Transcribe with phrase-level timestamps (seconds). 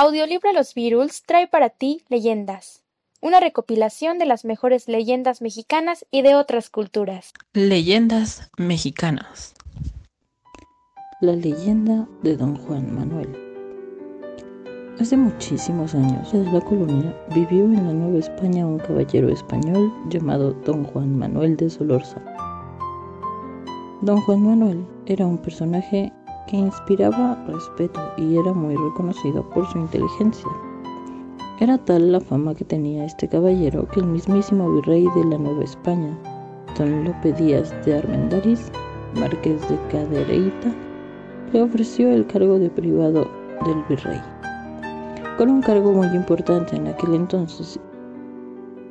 [0.00, 2.84] Audiolibro Los Beatles trae para ti Leyendas,
[3.20, 7.32] una recopilación de las mejores leyendas mexicanas y de otras culturas.
[7.52, 9.54] Leyendas mexicanas.
[11.20, 13.36] La leyenda de Don Juan Manuel.
[15.00, 20.52] Hace muchísimos años, desde la colonia, vivió en la Nueva España un caballero español llamado
[20.64, 22.22] Don Juan Manuel de Solorza.
[24.02, 26.12] Don Juan Manuel era un personaje
[26.48, 30.48] que inspiraba respeto y era muy reconocido por su inteligencia.
[31.60, 35.64] Era tal la fama que tenía este caballero que el mismísimo virrey de la Nueva
[35.64, 36.16] España,
[36.78, 38.72] don Lope Díaz de Armendáriz,
[39.14, 40.74] marqués de Cadereyta,
[41.52, 43.28] le ofreció el cargo de privado
[43.66, 44.20] del virrey,
[45.36, 47.78] con un cargo muy importante en aquel entonces,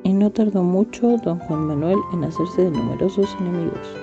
[0.03, 3.95] y no tardó mucho don Juan Manuel en hacerse de numerosos enemigos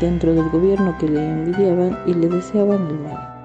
[0.00, 3.38] dentro del gobierno que le envidiaban y le deseaban el mal.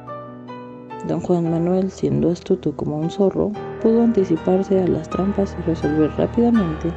[1.08, 6.12] Don Juan Manuel, siendo astuto como un zorro, pudo anticiparse a las trampas y resolver
[6.18, 6.92] rápidamente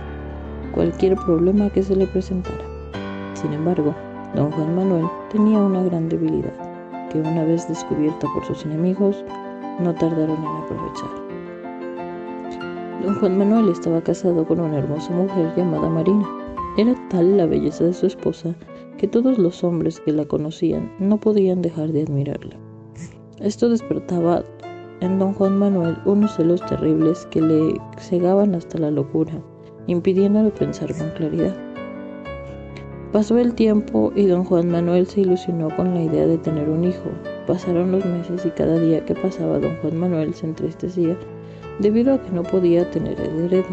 [0.73, 2.65] cualquier problema que se le presentara.
[3.35, 3.95] Sin embargo,
[4.35, 6.53] don Juan Manuel tenía una gran debilidad,
[7.11, 9.25] que una vez descubierta por sus enemigos,
[9.81, 11.11] no tardaron en aprovechar.
[13.03, 16.27] Don Juan Manuel estaba casado con una hermosa mujer llamada Marina.
[16.77, 18.55] Era tal la belleza de su esposa
[18.97, 22.57] que todos los hombres que la conocían no podían dejar de admirarla.
[23.41, 24.45] Esto despertaba
[25.01, 29.33] en don Juan Manuel unos celos terribles que le cegaban hasta la locura,
[29.87, 31.55] impidiéndole pensar con claridad.
[33.13, 36.85] Pasó el tiempo y don Juan Manuel se ilusionó con la idea de tener un
[36.85, 37.11] hijo.
[37.47, 41.17] Pasaron los meses y cada día que pasaba don Juan Manuel se entristecía
[41.79, 43.67] debido a que no podía tener herederos.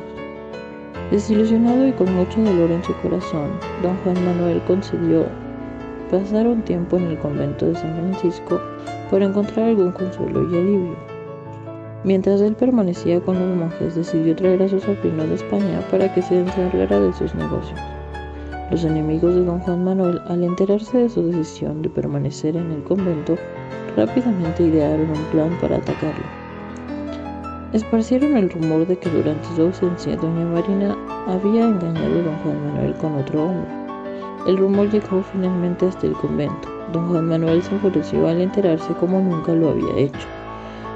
[1.11, 3.51] Desilusionado y con mucho dolor en su corazón,
[3.81, 5.25] don Juan Manuel concedió
[6.09, 8.59] pasar un tiempo en el convento de San Francisco
[9.09, 10.95] por encontrar algún consuelo y alivio.
[12.03, 16.21] Mientras él permanecía con los monjes, decidió traer a su sobrino de España para que
[16.21, 17.79] se encargara de sus negocios.
[18.71, 22.83] Los enemigos de don Juan Manuel, al enterarse de su decisión de permanecer en el
[22.83, 23.37] convento,
[23.95, 26.42] rápidamente idearon un plan para atacarlo.
[27.73, 30.95] Esparcieron el rumor de que durante su ausencia doña Marina
[31.25, 33.71] había engañado a don Juan Manuel con otro hombre.
[34.45, 36.69] El rumor llegó finalmente hasta el convento.
[36.91, 40.27] Don Juan Manuel se enfureció al enterarse como nunca lo había hecho.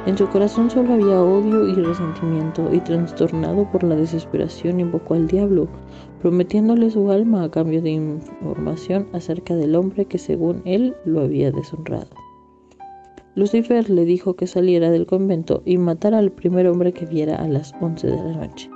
[0.06, 5.28] En su corazón solo había odio y resentimiento, y trastornado por la desesperación invocó al
[5.28, 5.68] diablo,
[6.22, 11.52] prometiéndole su alma a cambio de información acerca del hombre que según él lo había
[11.52, 12.27] deshonrado.
[13.38, 17.48] Lucifer le dijo que saliera del convento y matara al primer hombre que viera a
[17.48, 18.68] las once de la noche.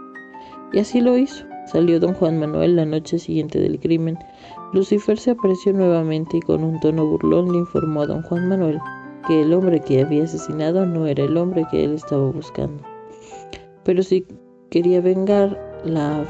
[0.72, 1.48] Y así lo hizo.
[1.66, 4.20] Salió don Juan Manuel la noche siguiente del crimen.
[4.72, 8.78] Lucifer se apareció nuevamente y con un tono burlón le informó a don Juan Manuel
[9.28, 12.84] que el hombre que había asesinado no era el hombre que él estaba buscando.
[13.84, 14.28] Pero si
[14.70, 16.24] quería vengar la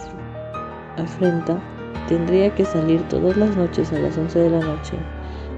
[0.96, 1.62] afrenta,
[2.08, 4.96] tendría que salir todas las noches a las once de la noche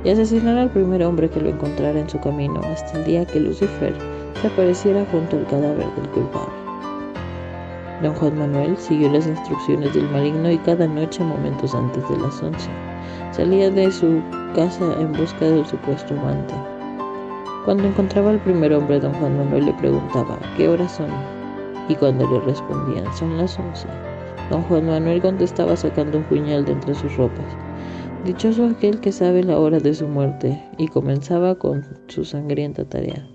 [0.04, 3.40] y asesinar al primer hombre que lo encontrara en su camino hasta el día que
[3.40, 3.94] Lucifer
[4.42, 6.54] se apareciera junto al cadáver del culpable.
[8.02, 12.44] Don Juan Manuel siguió las instrucciones del maligno y cada noche, momentos antes de las
[12.44, 12.70] once,
[13.32, 14.22] salía de su
[14.54, 16.54] casa en busca del supuesto amante.
[17.64, 21.08] Cuando encontraba al primer hombre, don Juan Manuel le preguntaba, ¿qué horas son?
[21.88, 23.88] Y cuando le respondían, son las once,
[24.50, 27.46] don Juan Manuel contestaba sacando un puñal de entre sus ropas.
[28.26, 33.28] Dichoso aquel que sabe la hora de su muerte, y comenzaba con su sangrienta tarea.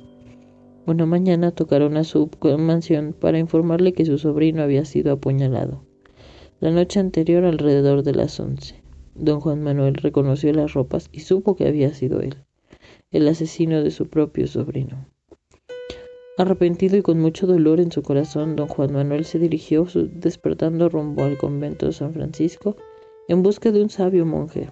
[0.86, 5.84] Una mañana tocaron a su mansión para informarle que su sobrino había sido apuñalado.
[6.60, 8.82] La noche anterior, alrededor de las once,
[9.14, 12.36] don Juan Manuel reconoció las ropas y supo que había sido él,
[13.10, 15.06] el asesino de su propio sobrino.
[16.38, 21.24] Arrepentido y con mucho dolor en su corazón, don Juan Manuel se dirigió despertando rumbo
[21.24, 22.76] al convento de San Francisco
[23.28, 24.70] en busca de un sabio monje.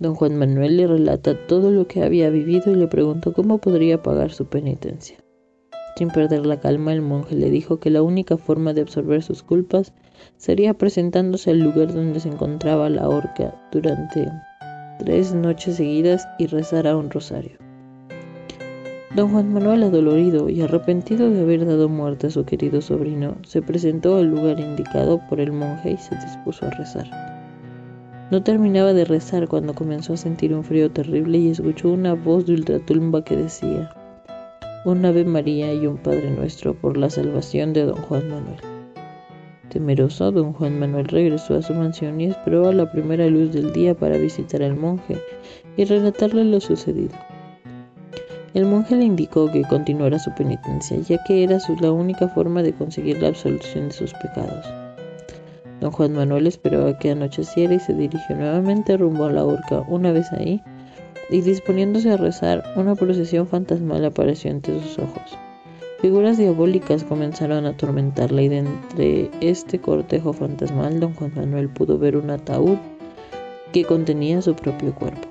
[0.00, 4.00] Don Juan Manuel le relata todo lo que había vivido y le preguntó cómo podría
[4.00, 5.18] pagar su penitencia.
[5.96, 9.42] Sin perder la calma, el monje le dijo que la única forma de absorber sus
[9.42, 9.92] culpas
[10.36, 14.28] sería presentándose al lugar donde se encontraba la horca durante
[15.00, 17.58] tres noches seguidas y rezar a un rosario.
[19.16, 23.62] Don Juan Manuel, adolorido y arrepentido de haber dado muerte a su querido sobrino, se
[23.62, 27.37] presentó al lugar indicado por el monje y se dispuso a rezar.
[28.30, 32.44] No terminaba de rezar cuando comenzó a sentir un frío terrible y escuchó una voz
[32.44, 33.90] de ultratumba que decía,
[34.84, 38.60] un Ave María y un Padre Nuestro por la salvación de don Juan Manuel.
[39.70, 43.72] Temeroso, don Juan Manuel regresó a su mansión y esperó a la primera luz del
[43.72, 45.16] día para visitar al monje
[45.78, 47.14] y relatarle lo sucedido.
[48.52, 52.74] El monje le indicó que continuara su penitencia, ya que era la única forma de
[52.74, 54.66] conseguir la absolución de sus pecados.
[55.80, 59.84] Don Juan Manuel esperaba que anocheciera y se dirigió nuevamente rumbo a la horca.
[59.88, 60.60] Una vez ahí,
[61.30, 65.38] y disponiéndose a rezar, una procesión fantasmal apareció ante sus ojos.
[66.00, 71.98] Figuras diabólicas comenzaron a atormentarla y de entre este cortejo fantasmal don Juan Manuel pudo
[71.98, 72.78] ver un ataúd
[73.72, 75.28] que contenía su propio cuerpo.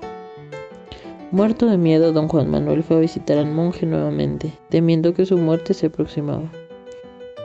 [1.30, 5.36] Muerto de miedo, don Juan Manuel fue a visitar al monje nuevamente, temiendo que su
[5.36, 6.50] muerte se aproximaba.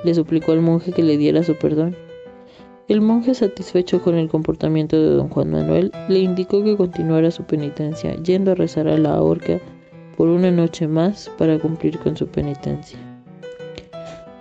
[0.04, 1.96] Le suplicó al monje que le diera su perdón.
[2.90, 7.44] El monje, satisfecho con el comportamiento de don Juan Manuel, le indicó que continuara su
[7.44, 9.62] penitencia, yendo a rezar a la horca
[10.18, 13.00] por una noche más para cumplir con su penitencia.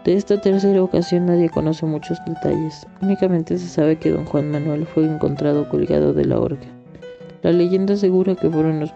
[0.04, 4.86] De esta tercera ocasión nadie conoce muchos detalles, únicamente se sabe que don Juan Manuel
[4.86, 6.66] fue encontrado colgado de la horca.
[7.42, 8.92] La leyenda asegura que fueron los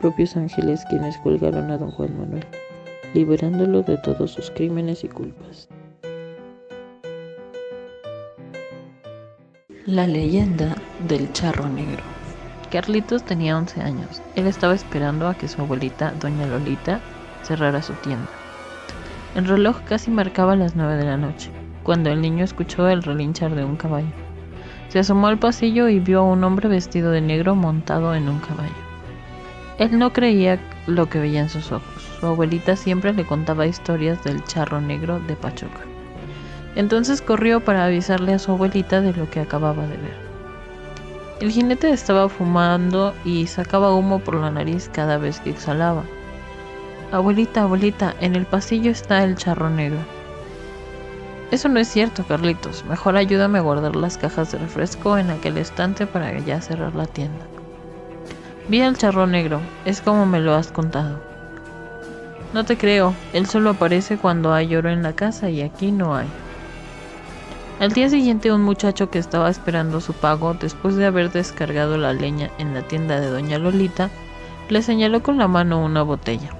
[0.00, 2.44] propios ángeles quienes colgaron a don Juan Manuel,
[3.14, 5.70] liberándolo de todos sus crímenes y culpas.
[9.86, 10.76] La leyenda
[11.08, 12.04] del charro negro.
[12.70, 14.22] Carlitos tenía 11 años.
[14.36, 17.00] Él estaba esperando a que su abuelita, doña Lolita,
[17.42, 18.28] cerrara su tienda.
[19.34, 21.50] El reloj casi marcaba las 9 de la noche,
[21.82, 24.12] cuando el niño escuchó el relinchar de un caballo.
[24.86, 28.38] Se asomó al pasillo y vio a un hombre vestido de negro montado en un
[28.38, 28.70] caballo.
[29.78, 32.08] Él no creía lo que veía en sus ojos.
[32.20, 35.91] Su abuelita siempre le contaba historias del charro negro de Pachuca.
[36.74, 40.32] Entonces corrió para avisarle a su abuelita de lo que acababa de ver.
[41.40, 46.04] El jinete estaba fumando y sacaba humo por la nariz cada vez que exhalaba.
[47.10, 49.98] Abuelita, abuelita, en el pasillo está el charro negro.
[51.50, 52.84] Eso no es cierto, Carlitos.
[52.86, 57.06] Mejor ayúdame a guardar las cajas de refresco en aquel estante para ya cerrar la
[57.06, 57.44] tienda.
[58.68, 61.20] Vi al charro negro, es como me lo has contado.
[62.54, 66.14] No te creo, él solo aparece cuando hay oro en la casa y aquí no
[66.14, 66.28] hay.
[67.82, 72.12] Al día siguiente un muchacho que estaba esperando su pago después de haber descargado la
[72.12, 74.08] leña en la tienda de doña Lolita,
[74.68, 76.50] le señaló con la mano una botella.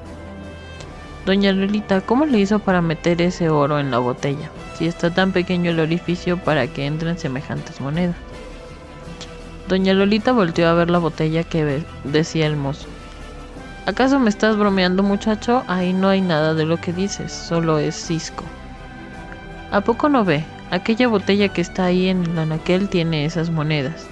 [1.24, 4.50] Doña Lolita, ¿cómo le hizo para meter ese oro en la botella?
[4.76, 8.16] si está tan pequeño el orificio para que entren semejantes monedas.
[9.68, 12.88] Doña Lolita volteó a ver la botella que decía el mozo.
[13.86, 15.62] ¿Acaso me estás bromeando muchacho?
[15.68, 18.42] Ahí no hay nada de lo que dices, solo es cisco.
[19.70, 20.44] ¿A poco no ve?
[20.72, 24.08] Aquella botella que está ahí en el anaquel tiene esas monedas.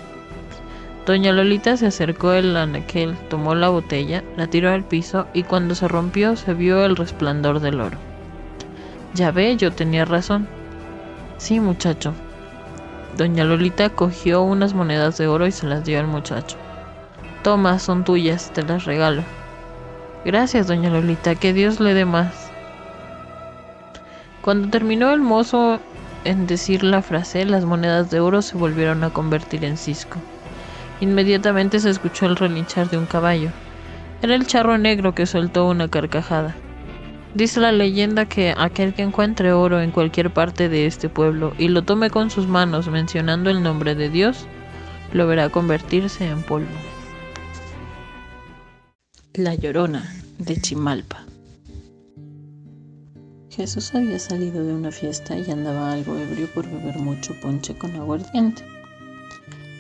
[1.07, 5.75] Doña Lolita se acercó al anaquel, tomó la botella, la tiró al piso y cuando
[5.75, 7.97] se rompió se vio el resplandor del oro.
[9.15, 10.47] Ya ve, yo tenía razón.
[11.39, 12.12] Sí, muchacho.
[13.17, 16.59] Doña Lolita cogió unas monedas de oro y se las dio al muchacho.
[17.43, 19.23] Toma, son tuyas, te las regalo.
[20.27, 22.51] Gracias, doña Lolita, que Dios le dé más.
[24.43, 25.81] Cuando terminó el mozo
[26.25, 30.19] en decir la frase, las monedas de oro se volvieron a convertir en cisco.
[31.00, 33.50] Inmediatamente se escuchó el relinchar de un caballo.
[34.22, 36.55] Era el charro negro que soltó una carcajada.
[37.34, 41.69] Dice la leyenda que aquel que encuentre oro en cualquier parte de este pueblo y
[41.69, 44.46] lo tome con sus manos mencionando el nombre de Dios,
[45.12, 46.69] lo verá convertirse en polvo.
[49.34, 51.30] La Llorona de Chimalpa.
[53.61, 57.95] Jesús había salido de una fiesta y andaba algo ebrio por beber mucho ponche con
[57.95, 58.64] aguardiente.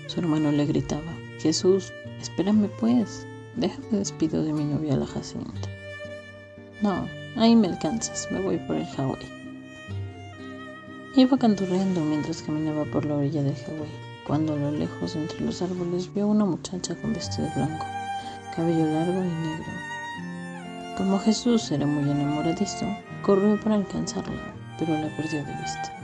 [0.06, 5.66] Su hermano le gritaba, Jesús, espérame pues, déjame despido de mi novia la Jacinta.
[6.82, 9.26] No, Ahí me alcanzas, me voy por el Hawái.
[11.16, 13.88] Iba canturreando mientras caminaba por la orilla del Hawái,
[14.26, 17.86] cuando a lo lejos entre los árboles vio una muchacha con vestido blanco,
[18.54, 20.98] cabello largo y negro.
[20.98, 22.84] Como Jesús era muy enamoradizo,
[23.22, 25.96] corrió para alcanzarla, pero la perdió de vista.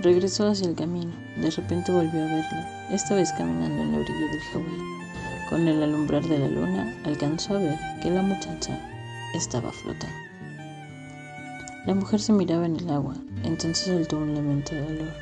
[0.00, 4.30] Regresó hacia el camino, de repente volvió a verla, esta vez caminando en la orilla
[4.30, 4.96] del Hawái.
[5.48, 8.78] Con el alumbrar de la luna, alcanzó a ver que la muchacha
[9.34, 10.16] estaba flotando.
[11.86, 13.14] La mujer se miraba en el agua,
[13.44, 15.14] entonces soltó un lamento de dolor.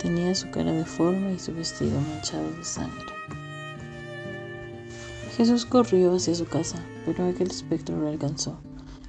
[0.00, 3.04] Tenía su cara deforme y su vestido manchado de sangre.
[5.36, 8.56] Jesús corrió hacia su casa, pero aquel espectro lo alcanzó.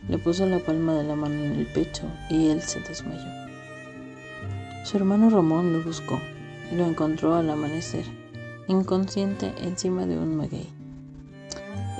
[0.09, 3.29] Le puso la palma de la mano en el pecho y él se desmayó.
[4.83, 6.19] Su hermano Ramón lo buscó
[6.71, 8.05] y lo encontró al amanecer,
[8.67, 10.67] inconsciente encima de un maguey.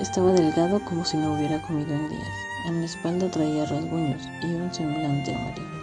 [0.00, 2.28] Estaba delgado como si no hubiera comido en días.
[2.66, 5.80] En la espalda traía rasguños y un semblante amarillo.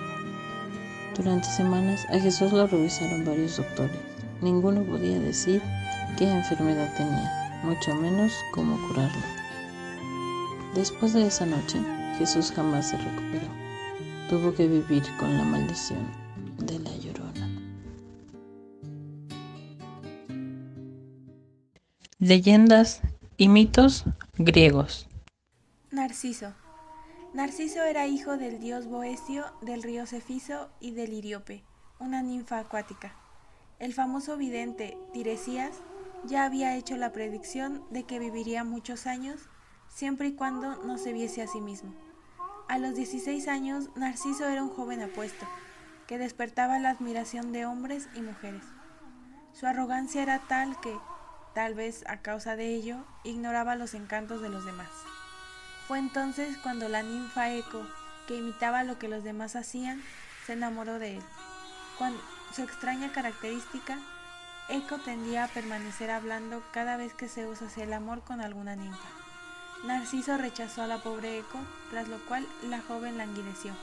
[1.16, 3.98] Durante semanas a Jesús lo revisaron varios doctores.
[4.42, 5.62] Ninguno podía decir
[6.18, 9.22] qué enfermedad tenía, mucho menos cómo curarlo.
[10.76, 11.80] Después de esa noche,
[12.18, 13.48] Jesús jamás se recuperó.
[14.30, 16.10] Tuvo que vivir con la maldición
[16.58, 17.48] de la llorona.
[22.18, 23.02] Leyendas
[23.38, 24.06] y mitos
[24.38, 25.08] griegos.
[25.92, 26.54] Narciso.
[27.34, 31.64] Narciso era hijo del dios Boesio, del río Cefiso y del Iriope,
[32.00, 33.16] una ninfa acuática.
[33.78, 35.78] El famoso vidente Tiresias
[36.26, 39.40] ya había hecho la predicción de que viviría muchos años
[39.88, 41.94] siempre y cuando no se viese a sí mismo.
[42.70, 45.48] A los 16 años, Narciso era un joven apuesto,
[46.06, 48.64] que despertaba la admiración de hombres y mujeres.
[49.54, 50.94] Su arrogancia era tal que,
[51.56, 54.90] tal vez a causa de ello, ignoraba los encantos de los demás.
[55.88, 57.88] Fue entonces cuando la ninfa Eco,
[58.28, 60.04] que imitaba lo que los demás hacían,
[60.46, 61.24] se enamoró de él.
[61.98, 62.14] Con
[62.54, 63.98] su extraña característica,
[64.68, 69.27] Eco tendía a permanecer hablando cada vez que se usa el amor con alguna ninfa.
[69.84, 71.60] Narciso rechazó a la pobre Eco,
[71.92, 73.74] tras lo cual la joven languideció.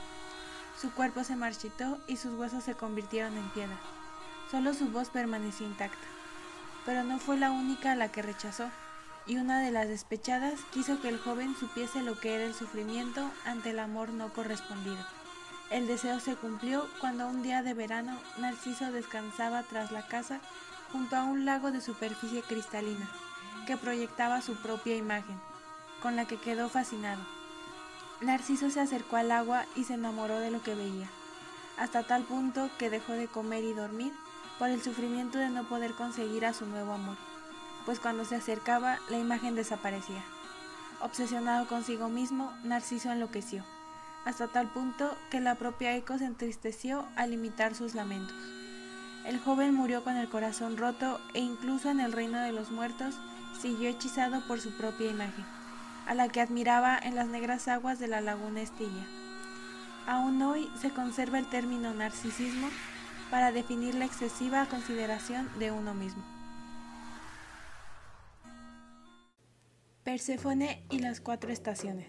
[0.79, 3.77] Su cuerpo se marchitó y sus huesos se convirtieron en piedra.
[4.51, 6.07] Solo su voz permaneció intacta.
[6.85, 8.69] Pero no fue la única a la que rechazó,
[9.25, 13.31] y una de las despechadas quiso que el joven supiese lo que era el sufrimiento
[13.45, 15.03] ante el amor no correspondido.
[15.71, 20.39] El deseo se cumplió cuando un día de verano Narciso descansaba tras la casa
[20.91, 23.09] junto a un lago de superficie cristalina
[23.65, 25.39] que proyectaba su propia imagen
[26.05, 27.23] con la que quedó fascinado.
[28.21, 31.09] Narciso se acercó al agua y se enamoró de lo que veía,
[31.79, 34.13] hasta tal punto que dejó de comer y dormir
[34.59, 37.17] por el sufrimiento de no poder conseguir a su nuevo amor,
[37.87, 40.23] pues cuando se acercaba la imagen desaparecía.
[41.01, 43.63] Obsesionado consigo mismo, Narciso enloqueció,
[44.25, 48.37] hasta tal punto que la propia Eco se entristeció al imitar sus lamentos.
[49.25, 53.15] El joven murió con el corazón roto e incluso en el reino de los muertos
[53.59, 55.64] siguió hechizado por su propia imagen
[56.05, 59.05] a la que admiraba en las negras aguas de la laguna Estilla.
[60.07, 62.69] Aún hoy se conserva el término narcisismo
[63.31, 66.23] para definir la excesiva consideración de uno mismo.
[70.03, 72.07] Perséfone y las cuatro estaciones.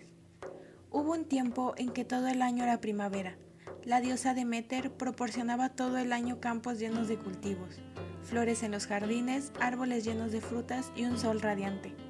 [0.90, 3.38] Hubo un tiempo en que todo el año era primavera.
[3.84, 7.80] La diosa Demeter proporcionaba todo el año campos llenos de cultivos,
[8.22, 12.05] flores en los jardines, árboles llenos de frutas y un sol radiante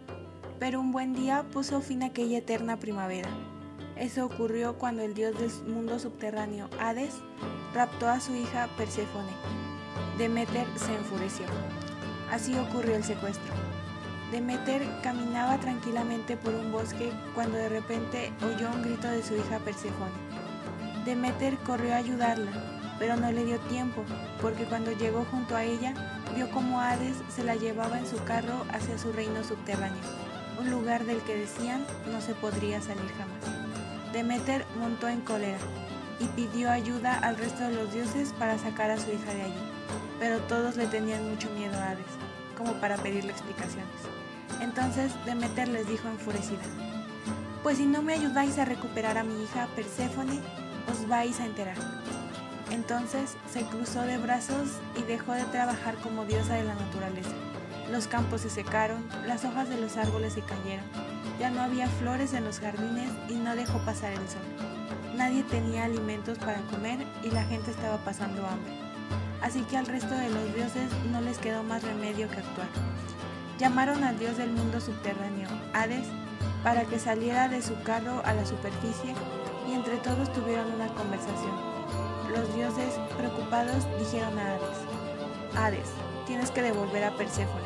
[0.58, 3.28] pero un buen día puso fin a aquella eterna primavera.
[3.96, 7.14] Eso ocurrió cuando el dios del mundo subterráneo, Hades,
[7.74, 9.32] raptó a su hija Perséfone.
[10.18, 11.46] Demeter se enfureció.
[12.30, 13.54] Así ocurrió el secuestro.
[14.32, 19.58] Demeter caminaba tranquilamente por un bosque cuando de repente oyó un grito de su hija
[19.60, 20.12] Perséfone.
[21.04, 22.50] Demeter corrió a ayudarla,
[22.98, 24.02] pero no le dio tiempo,
[24.42, 25.94] porque cuando llegó junto a ella,
[26.34, 30.25] vio como Hades se la llevaba en su carro hacia su reino subterráneo
[30.58, 34.12] un lugar del que decían no se podría salir jamás.
[34.12, 35.58] Demeter montó en cólera
[36.18, 39.70] y pidió ayuda al resto de los dioses para sacar a su hija de allí,
[40.18, 42.06] pero todos le tenían mucho miedo a Hades,
[42.56, 43.86] como para pedirle explicaciones.
[44.60, 46.62] Entonces Demeter les dijo enfurecida,
[47.62, 50.40] pues si no me ayudáis a recuperar a mi hija Perséfone,
[50.90, 51.76] os vais a enterar.
[52.70, 57.34] Entonces se cruzó de brazos y dejó de trabajar como diosa de la naturaleza
[57.90, 60.84] los campos se secaron, las hojas de los árboles se cayeron,
[61.38, 64.42] ya no había flores en los jardines y no dejó pasar el sol.
[65.14, 68.72] Nadie tenía alimentos para comer y la gente estaba pasando hambre.
[69.40, 72.68] Así que al resto de los dioses no les quedó más remedio que actuar.
[73.58, 76.06] Llamaron al dios del mundo subterráneo, Hades,
[76.62, 79.14] para que saliera de su carro a la superficie
[79.68, 81.54] y entre todos tuvieron una conversación.
[82.34, 84.78] Los dioses, preocupados, dijeron a Hades,
[85.56, 85.88] Hades,
[86.26, 87.65] tienes que devolver a Perséfone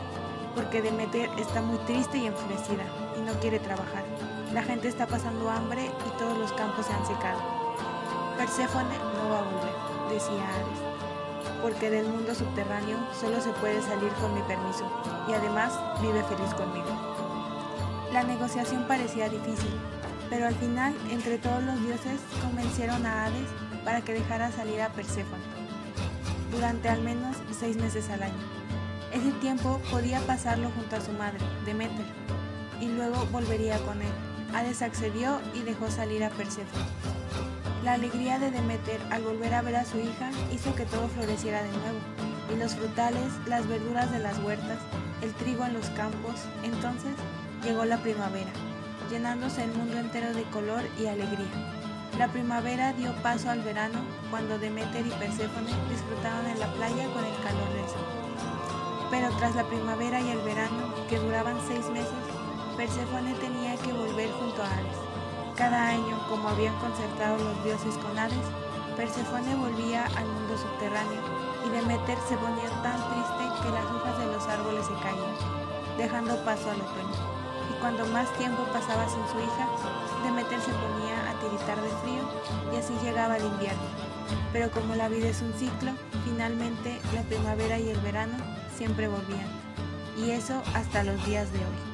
[0.55, 2.85] porque Demeter está muy triste y enfurecida
[3.17, 4.05] y no quiere trabajar.
[4.53, 7.41] La gente está pasando hambre y todos los campos se han secado.
[8.37, 14.11] Perséfone no va a volver, decía Hades, porque del mundo subterráneo solo se puede salir
[14.15, 14.91] con mi permiso
[15.29, 16.89] y además vive feliz conmigo.
[18.13, 19.71] La negociación parecía difícil,
[20.29, 23.49] pero al final entre todos los dioses convencieron a Hades
[23.85, 25.61] para que dejara salir a Perséfone
[26.51, 28.60] durante al menos seis meses al año.
[29.13, 32.07] Ese tiempo podía pasarlo junto a su madre, Demeter,
[32.81, 34.13] y luego volvería con él.
[34.55, 36.85] Hades accedió y dejó salir a Perséfone.
[37.83, 41.63] La alegría de Demeter al volver a ver a su hija hizo que todo floreciera
[41.63, 41.99] de nuevo,
[42.55, 44.79] y los frutales, las verduras de las huertas,
[45.23, 46.37] el trigo en los campos.
[46.63, 47.15] Entonces
[47.65, 48.51] llegó la primavera,
[49.11, 51.51] llenándose el mundo entero de color y alegría.
[52.17, 53.99] La primavera dio paso al verano,
[54.31, 58.20] cuando Demeter y Perséfone disfrutaron en la playa con el calor del sol.
[59.11, 62.15] Pero tras la primavera y el verano, que duraban seis meses,
[62.77, 64.97] Perséfone tenía que volver junto a Ares.
[65.57, 68.47] Cada año, como habían concertado los dioses con Hades,
[68.97, 71.23] Perséfone volvía al mundo subterráneo
[71.67, 75.37] y Demeter se ponía tan triste que las hojas de los árboles se caían,
[75.99, 77.19] dejando paso al otoño.
[77.69, 79.67] Y cuando más tiempo pasaba sin su hija,
[80.23, 82.23] Demeter se ponía a tiritar de frío
[82.73, 83.83] y así llegaba el invierno.
[84.53, 85.93] Pero como la vida es un ciclo,
[86.25, 88.37] finalmente la primavera y el verano
[88.77, 89.49] siempre volvían.
[90.19, 91.91] Y eso hasta los días de hoy.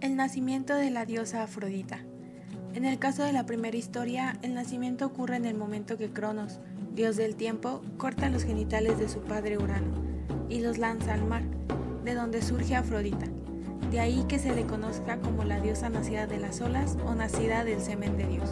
[0.00, 2.00] El nacimiento de la diosa Afrodita.
[2.74, 6.58] En el caso de la primera historia, el nacimiento ocurre en el momento que Cronos,
[6.94, 9.94] dios del tiempo, corta los genitales de su padre Urano
[10.48, 11.44] y los lanza al mar,
[12.04, 13.26] de donde surge Afrodita.
[13.90, 17.62] De ahí que se le conozca como la diosa nacida de las olas o nacida
[17.62, 18.50] del semen de Dios.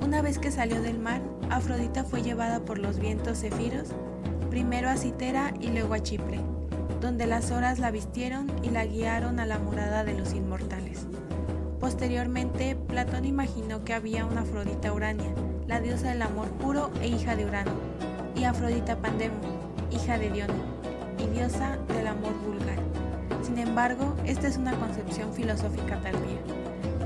[0.00, 3.88] Una vez que salió del mar, Afrodita fue llevada por los vientos cefiros,
[4.50, 6.40] primero a Citera y luego a Chipre,
[7.00, 11.06] donde las horas la vistieron y la guiaron a la morada de los inmortales.
[11.80, 15.32] Posteriormente, Platón imaginó que había una Afrodita Urania,
[15.68, 17.72] la diosa del amor puro e hija de Urano,
[18.34, 19.36] y Afrodita Pandemo,
[19.90, 20.54] hija de Dione,
[21.18, 22.78] y diosa del amor vulgar.
[23.42, 26.40] Sin embargo, esta es una concepción filosófica tardía.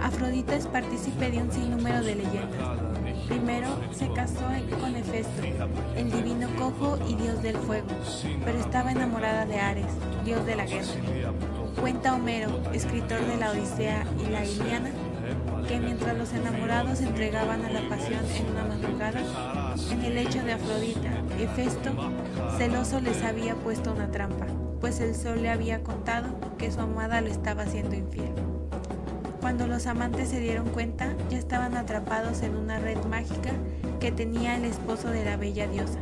[0.03, 2.90] Afrodita es partícipe de un sinnúmero de leyendas.
[3.31, 4.41] Primero se casó
[4.81, 5.43] con Hefesto,
[5.97, 7.87] el divino cojo y dios del fuego,
[8.45, 9.87] pero estaba enamorada de Ares,
[10.25, 10.89] dios de la guerra.
[11.81, 14.91] Cuenta Homero, escritor de la Odisea y la Iliana,
[15.69, 19.21] que mientras los enamorados se entregaban a la pasión en una madrugada,
[19.93, 21.93] en el lecho de Afrodita, Hefesto,
[22.59, 24.47] celoso les había puesto una trampa,
[24.81, 28.50] pues el sol le había contado que su amada lo estaba haciendo infiel.
[29.41, 33.51] Cuando los amantes se dieron cuenta, ya estaban atrapados en una red mágica
[33.99, 35.99] que tenía el esposo de la bella diosa,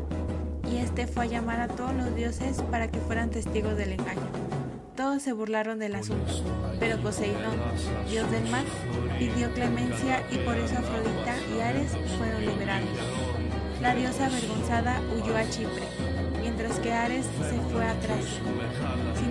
[0.71, 4.29] y este fue a llamar a todos los dioses para que fueran testigos del engaño.
[4.97, 6.33] Todos se burlaron del asunto,
[6.81, 7.55] pero Poseidón,
[8.11, 8.65] dios del mar,
[9.19, 12.89] pidió clemencia y por eso Afrodita y Ares fueron liberados.
[13.81, 15.85] La diosa avergonzada huyó a Chipre,
[16.41, 18.25] mientras que Ares se fue atrás.
[18.25, 18.48] Sin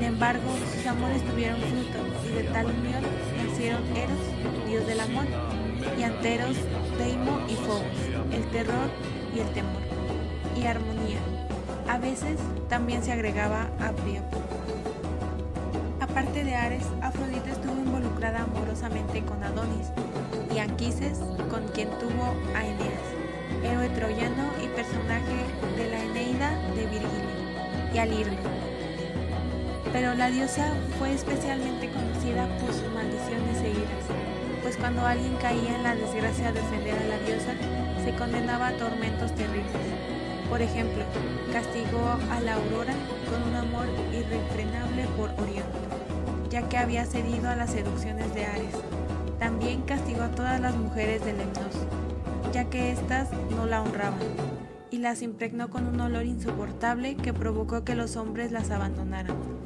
[0.08, 3.04] embargo, sus amores tuvieron fruto y de tal unión
[3.38, 5.26] nacieron Eros, dios del amor,
[5.98, 6.56] y Anteros,
[6.98, 8.90] Deimo y Phobos, el terror
[9.36, 9.82] y el temor,
[10.56, 11.20] y armonía.
[11.90, 12.40] A veces
[12.70, 14.22] también se agregaba Aprio.
[16.00, 19.88] Aparte de Ares, Afrodita estuvo involucrada amorosamente con Adonis
[20.56, 23.08] y Anquises, con quien tuvo a Eneas,
[23.64, 28.57] héroe troyano y personaje de la Eneida de Virgilio, y Alirno.
[29.98, 33.74] Pero la diosa fue especialmente conocida por sus maldiciones e
[34.62, 37.54] pues cuando alguien caía en la desgracia de ofender a la diosa,
[38.06, 39.72] se condenaba a tormentos terribles.
[40.50, 41.04] Por ejemplo,
[41.52, 42.94] castigó a la aurora
[43.28, 45.66] con un amor irrefrenable por Orión,
[46.52, 48.76] ya que había cedido a las seducciones de Ares.
[49.40, 51.74] También castigó a todas las mujeres de Lemnos,
[52.54, 54.20] ya que éstas no la honraban,
[54.92, 59.57] y las impregnó con un olor insoportable que provocó que los hombres las abandonaran.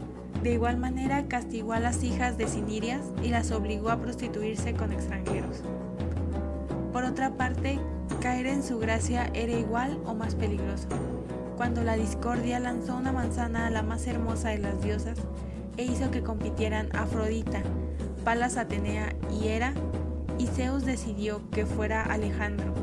[0.43, 4.91] De igual manera castigó a las hijas de Sinirias y las obligó a prostituirse con
[4.91, 5.61] extranjeros.
[6.91, 7.79] Por otra parte,
[8.21, 10.87] caer en su gracia era igual o más peligroso.
[11.57, 15.17] Cuando la discordia lanzó una manzana a la más hermosa de las diosas
[15.77, 17.61] e hizo que compitieran Afrodita,
[18.23, 19.73] Palas Atenea y Hera,
[20.37, 22.73] y Zeus decidió que fuera Alejandro,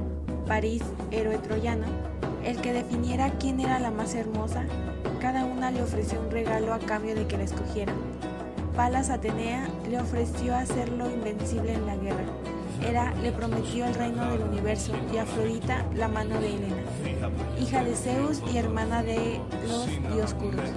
[0.47, 1.87] París, héroe troyano,
[2.45, 4.65] el que definiera quién era la más hermosa,
[5.59, 7.93] le ofreció un regalo a cambio de que la escogiera.
[8.77, 12.25] Palas Atenea le ofreció hacerlo invencible en la guerra.
[12.81, 16.77] Hera le prometió el reino del universo y Afrodita la mano de Helena,
[17.61, 20.71] hija de Zeus y hermana de los dioscuros,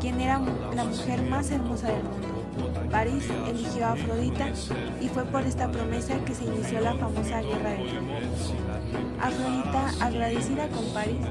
[0.00, 0.40] quien era
[0.74, 2.88] la mujer más hermosa del mundo.
[2.90, 4.48] París eligió a Afrodita
[5.00, 8.00] y fue por esta promesa que se inició la famosa Guerra de Troya.
[9.26, 11.26] Afrodita, agradecida con París,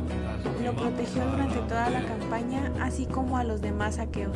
[0.61, 4.35] lo protegió durante toda la campaña, así como a los demás aqueos,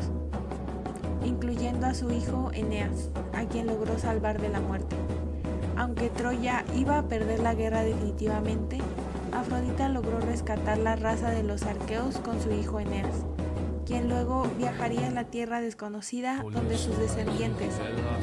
[1.26, 4.95] incluyendo a su hijo Eneas, a quien logró salvar de la muerte.
[5.76, 8.78] Aunque Troya iba a perder la guerra definitivamente,
[9.34, 13.26] Afrodita logró rescatar la raza de los arqueos con su hijo Eneas
[13.89, 17.74] quien luego viajaría a la tierra desconocida donde sus descendientes,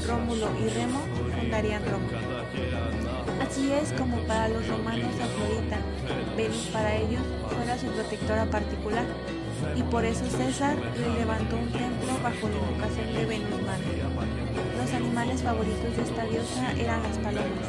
[0.06, 1.00] Rómulo y Remo,
[1.40, 2.35] fundarían Roma.
[3.46, 5.78] Así es como para los romanos Afrodita,
[6.36, 9.04] Venus para ellos fuera su protectora particular,
[9.74, 14.02] y por eso César le levantó un templo bajo la invocación de Venus Madre.
[14.76, 17.68] Los animales favoritos de esta diosa eran las palomas,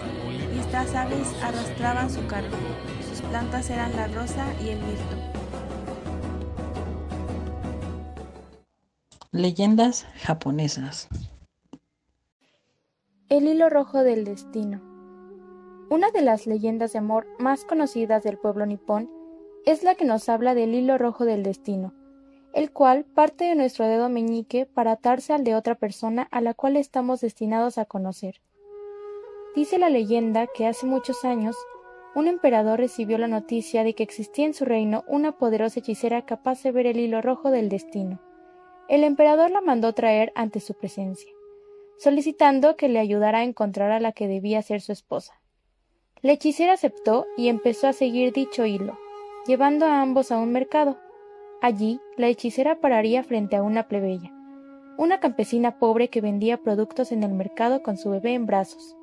[0.55, 2.57] y estas aves arrastraban su cargo.
[3.07, 5.15] Sus plantas eran la rosa y el mirto.
[9.31, 11.07] Leyendas japonesas.
[13.29, 14.86] El hilo rojo del destino.
[15.89, 19.09] Una de las leyendas de amor más conocidas del pueblo nipón
[19.65, 21.93] es la que nos habla del hilo rojo del destino,
[22.53, 26.53] el cual parte de nuestro dedo meñique para atarse al de otra persona a la
[26.53, 28.41] cual estamos destinados a conocer.
[29.55, 31.55] Dice la leyenda que hace muchos años
[32.15, 36.63] un emperador recibió la noticia de que existía en su reino una poderosa hechicera capaz
[36.63, 38.19] de ver el hilo rojo del destino.
[38.89, 41.31] El emperador la mandó traer ante su presencia,
[41.97, 45.39] solicitando que le ayudara a encontrar a la que debía ser su esposa.
[46.21, 48.97] La hechicera aceptó y empezó a seguir dicho hilo,
[49.45, 50.97] llevando a ambos a un mercado.
[51.61, 54.33] Allí, la hechicera pararía frente a una plebeya,
[54.97, 58.97] una campesina pobre que vendía productos en el mercado con su bebé en brazos.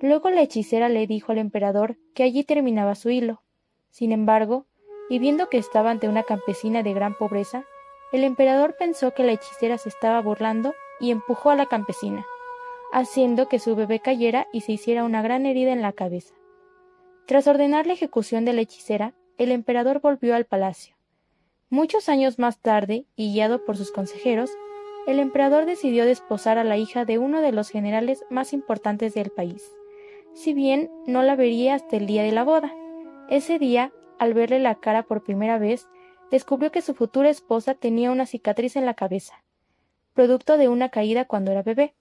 [0.00, 3.42] Luego la hechicera le dijo al emperador que allí terminaba su hilo.
[3.90, 4.66] Sin embargo,
[5.10, 7.64] y viendo que estaba ante una campesina de gran pobreza,
[8.10, 12.24] el emperador pensó que la hechicera se estaba burlando y empujó a la campesina,
[12.92, 16.34] haciendo que su bebé cayera y se hiciera una gran herida en la cabeza.
[17.26, 20.96] Tras ordenar la ejecución de la hechicera, el emperador volvió al palacio.
[21.70, 24.50] Muchos años más tarde, y guiado por sus consejeros,
[25.06, 29.30] el emperador decidió desposar a la hija de uno de los generales más importantes del
[29.30, 29.72] país
[30.34, 32.74] si bien no la vería hasta el día de la boda.
[33.28, 35.88] Ese día, al verle la cara por primera vez,
[36.30, 39.42] descubrió que su futura esposa tenía una cicatriz en la cabeza,
[40.14, 41.94] producto de una caída cuando era bebé.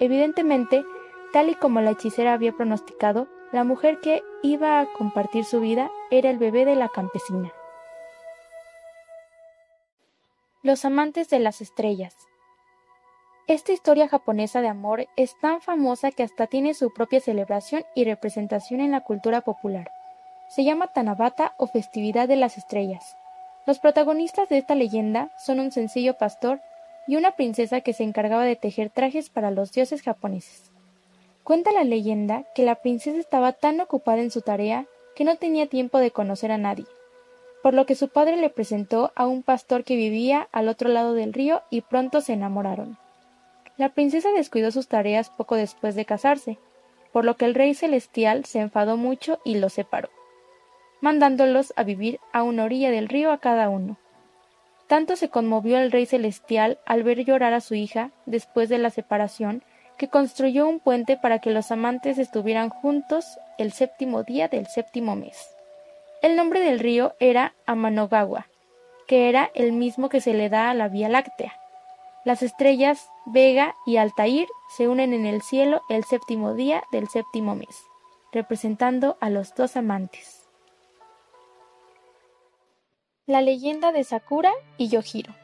[0.00, 0.84] Evidentemente,
[1.32, 5.90] tal y como la hechicera había pronosticado, la mujer que iba a compartir su vida
[6.10, 7.52] era el bebé de la campesina.
[10.62, 12.14] Los amantes de las estrellas.
[13.46, 18.04] Esta historia japonesa de amor es tan famosa que hasta tiene su propia celebración y
[18.04, 19.90] representación en la cultura popular.
[20.48, 23.16] Se llama Tanabata o festividad de las estrellas.
[23.66, 26.60] Los protagonistas de esta leyenda son un sencillo pastor
[27.08, 30.70] y una princesa que se encargaba de tejer trajes para los dioses japoneses.
[31.42, 35.66] Cuenta la leyenda que la princesa estaba tan ocupada en su tarea que no tenía
[35.66, 36.84] tiempo de conocer a nadie,
[37.62, 41.14] por lo que su padre le presentó a un pastor que vivía al otro lado
[41.14, 42.98] del río y pronto se enamoraron.
[43.78, 46.58] La princesa descuidó sus tareas poco después de casarse,
[47.12, 50.10] por lo que el rey celestial se enfadó mucho y los separó,
[51.00, 53.96] mandándolos a vivir a una orilla del río a cada uno.
[54.88, 58.90] Tanto se conmovió el rey celestial al ver llorar a su hija después de la
[58.90, 59.62] separación,
[59.98, 65.14] que construyó un puente para que los amantes estuvieran juntos el séptimo día del séptimo
[65.14, 65.36] mes.
[66.22, 68.46] El nombre del río era Amanogawa,
[69.06, 71.52] que era el mismo que se le da a la Vía Láctea.
[72.24, 77.54] Las estrellas Vega y Altair se unen en el cielo el séptimo día del séptimo
[77.54, 77.84] mes,
[78.32, 80.37] representando a los dos amantes.
[83.28, 85.34] La leyenda de Sakura y Yojiro.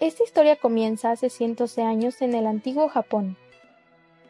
[0.00, 3.36] Esta historia comienza hace cientos de años en el antiguo Japón.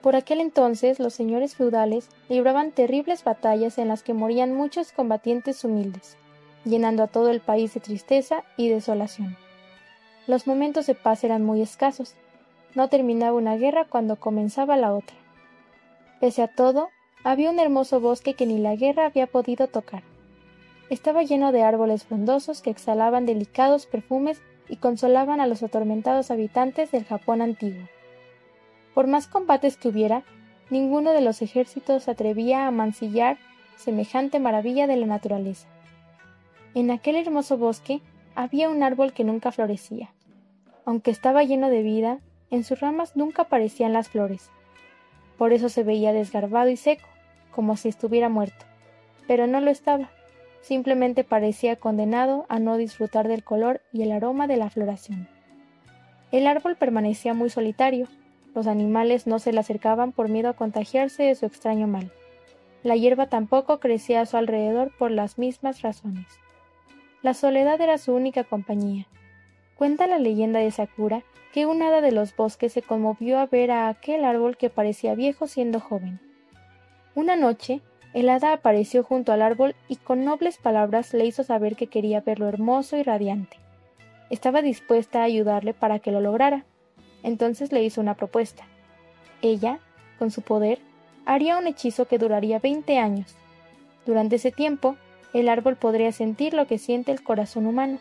[0.03, 5.65] Por aquel entonces los señores feudales libraban terribles batallas en las que morían muchos combatientes
[5.65, 6.19] humildes,
[6.67, 9.39] llenando a todo el país de tristeza y desolación.
[10.27, 12.15] Los momentos de paz eran muy escasos.
[12.75, 15.17] No terminaba una guerra cuando comenzaba la otra.
[16.21, 16.91] Pese a todo,
[17.25, 20.03] había un hermoso bosque que ni la guerra había podido tocar.
[20.91, 26.91] Estaba lleno de árboles frondosos que exhalaban delicados perfumes y consolaban a los atormentados habitantes
[26.91, 27.89] del Japón antiguo.
[28.93, 30.25] Por más combates que hubiera,
[30.69, 33.39] ninguno de los ejércitos atrevía a mancillar
[33.77, 35.69] semejante maravilla de la naturaleza.
[36.75, 38.01] En aquel hermoso bosque
[38.35, 40.13] había un árbol que nunca florecía.
[40.85, 42.19] Aunque estaba lleno de vida,
[42.51, 44.51] en sus ramas nunca aparecían las flores.
[45.39, 47.07] Por eso se veía desgarbado y seco,
[47.53, 48.67] como si estuviera muerto.
[49.29, 50.11] Pero no lo estaba,
[50.61, 55.29] simplemente parecía condenado a no disfrutar del color y el aroma de la floración.
[56.33, 58.07] El árbol permanecía muy solitario,
[58.55, 62.13] los animales no se le acercaban por miedo a contagiarse de su extraño mal.
[62.83, 66.27] La hierba tampoco crecía a su alrededor por las mismas razones.
[67.23, 69.07] La soledad era su única compañía.
[69.77, 73.71] Cuenta la leyenda de Sakura que un hada de los bosques se conmovió a ver
[73.71, 76.21] a aquel árbol que parecía viejo siendo joven.
[77.15, 77.81] Una noche,
[78.13, 82.21] el hada apareció junto al árbol y con nobles palabras le hizo saber que quería
[82.21, 83.57] verlo hermoso y radiante.
[84.31, 86.65] Estaba dispuesta a ayudarle para que lo lograra.
[87.23, 88.65] Entonces le hizo una propuesta.
[89.43, 89.79] Ella,
[90.19, 90.81] con su poder,
[91.27, 93.37] haría un hechizo que duraría veinte años.
[94.07, 94.97] Durante ese tiempo,
[95.33, 97.99] el árbol podría sentir lo que siente el corazón humano,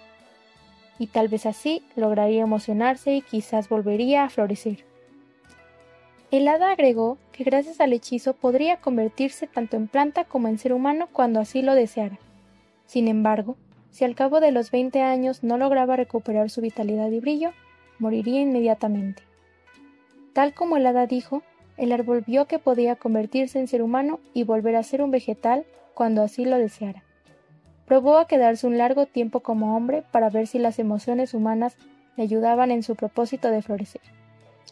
[0.97, 4.88] y tal vez así lograría emocionarse y quizás volvería a florecer.
[6.31, 10.73] El hada agregó que gracias al hechizo podría convertirse tanto en planta como en ser
[10.73, 12.19] humano cuando así lo deseara.
[12.85, 13.57] Sin embargo,
[13.89, 17.51] si al cabo de los veinte años no lograba recuperar su vitalidad y brillo,
[17.97, 19.23] moriría inmediatamente.
[20.33, 21.41] Tal como el hada dijo,
[21.77, 25.65] el árbol vio que podía convertirse en ser humano y volver a ser un vegetal
[25.95, 27.03] cuando así lo deseara.
[27.87, 31.75] Probó a quedarse un largo tiempo como hombre para ver si las emociones humanas
[32.17, 34.01] le ayudaban en su propósito de florecer.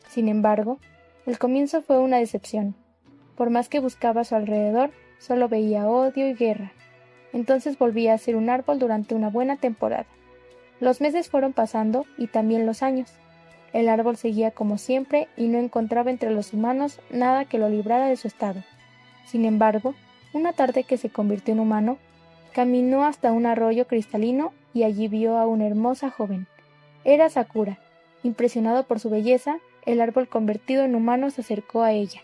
[0.07, 0.79] Sin embargo,
[1.27, 2.73] el comienzo fue una decepción.
[3.35, 6.71] Por más que buscaba a su alrededor, solo veía odio y guerra.
[7.33, 10.07] Entonces volvía a ser un árbol durante una buena temporada.
[10.79, 13.11] Los meses fueron pasando y también los años.
[13.73, 18.07] El árbol seguía como siempre y no encontraba entre los humanos nada que lo librara
[18.07, 18.63] de su estado.
[19.27, 19.93] Sin embargo,
[20.33, 21.99] una tarde que se convirtió en humano,
[22.57, 26.47] Caminó hasta un arroyo cristalino y allí vio a una hermosa joven.
[27.03, 27.77] Era Sakura.
[28.23, 32.21] Impresionado por su belleza, el árbol convertido en humano se acercó a ella.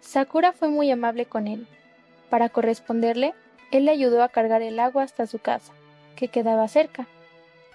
[0.00, 1.68] Sakura fue muy amable con él.
[2.30, 3.34] Para corresponderle,
[3.70, 5.74] él le ayudó a cargar el agua hasta su casa,
[6.16, 7.06] que quedaba cerca.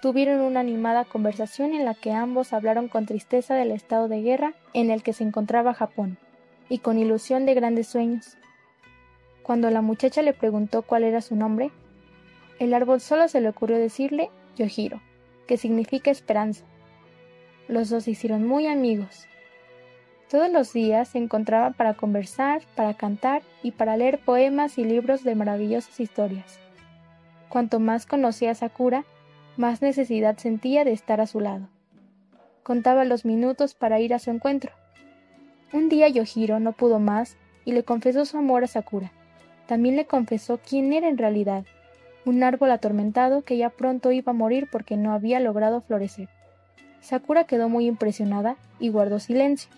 [0.02, 4.54] Tuvieron una animada conversación en la que ambos hablaron con tristeza del estado de guerra
[4.74, 6.18] en el que se encontraba Japón,
[6.68, 8.38] y con ilusión de grandes sueños.
[9.44, 11.70] Cuando la muchacha le preguntó cuál era su nombre,
[12.58, 15.00] el árbol solo se le ocurrió decirle Yojiro,
[15.46, 16.64] que significa esperanza.
[17.68, 19.28] Los dos se hicieron muy amigos.
[20.30, 25.22] Todos los días se encontraban para conversar, para cantar y para leer poemas y libros
[25.22, 26.58] de maravillosas historias.
[27.50, 29.04] Cuanto más conocía a Sakura,
[29.58, 31.68] más necesidad sentía de estar a su lado.
[32.62, 34.72] Contaba los minutos para ir a su encuentro.
[35.72, 39.12] Un día Yojiro no pudo más y le confesó su amor a Sakura.
[39.66, 41.66] También le confesó quién era en realidad,
[42.24, 46.28] un árbol atormentado que ya pronto iba a morir porque no había logrado florecer.
[47.00, 49.70] Sakura quedó muy impresionada y guardó silencio.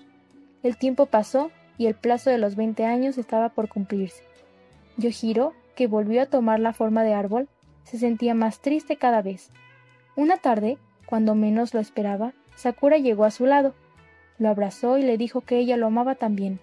[0.63, 4.23] El tiempo pasó y el plazo de los veinte años estaba por cumplirse.
[4.97, 7.49] Yohiro, que volvió a tomar la forma de árbol,
[7.85, 9.51] se sentía más triste cada vez.
[10.17, 13.75] Una tarde, cuando menos lo esperaba, Sakura llegó a su lado.
[14.39, 16.61] Lo abrazó y le dijo que ella lo amaba también.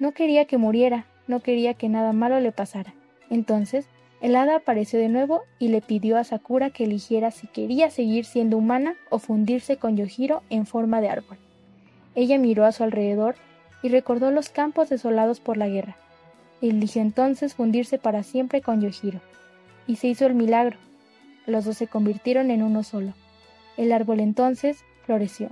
[0.00, 2.94] No quería que muriera, no quería que nada malo le pasara.
[3.30, 3.86] Entonces,
[4.22, 8.24] el hada apareció de nuevo y le pidió a Sakura que eligiera si quería seguir
[8.24, 11.36] siendo humana o fundirse con Yojiro en forma de árbol.
[12.14, 13.34] Ella miró a su alrededor
[13.82, 15.96] y recordó los campos desolados por la guerra.
[16.60, 19.20] Eligió entonces fundirse para siempre con Yojiro.
[19.86, 20.78] Y se hizo el milagro.
[21.44, 23.12] Los dos se convirtieron en uno solo.
[23.76, 25.50] El árbol entonces floreció.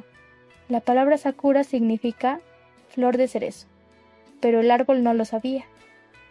[0.69, 2.41] La palabra Sakura significa
[2.89, 3.67] flor de cerezo
[4.41, 5.65] pero el árbol no lo sabía.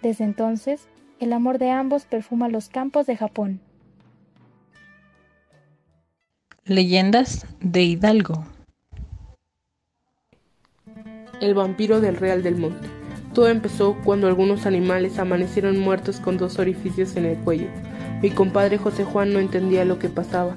[0.01, 0.87] Desde entonces,
[1.19, 3.59] el amor de ambos perfuma los campos de Japón.
[6.63, 8.45] Leyendas de Hidalgo.
[11.41, 12.87] El vampiro del Real del Monte.
[13.33, 17.67] Todo empezó cuando algunos animales amanecieron muertos con dos orificios en el cuello.
[18.21, 20.55] Mi compadre José Juan no entendía lo que pasaba.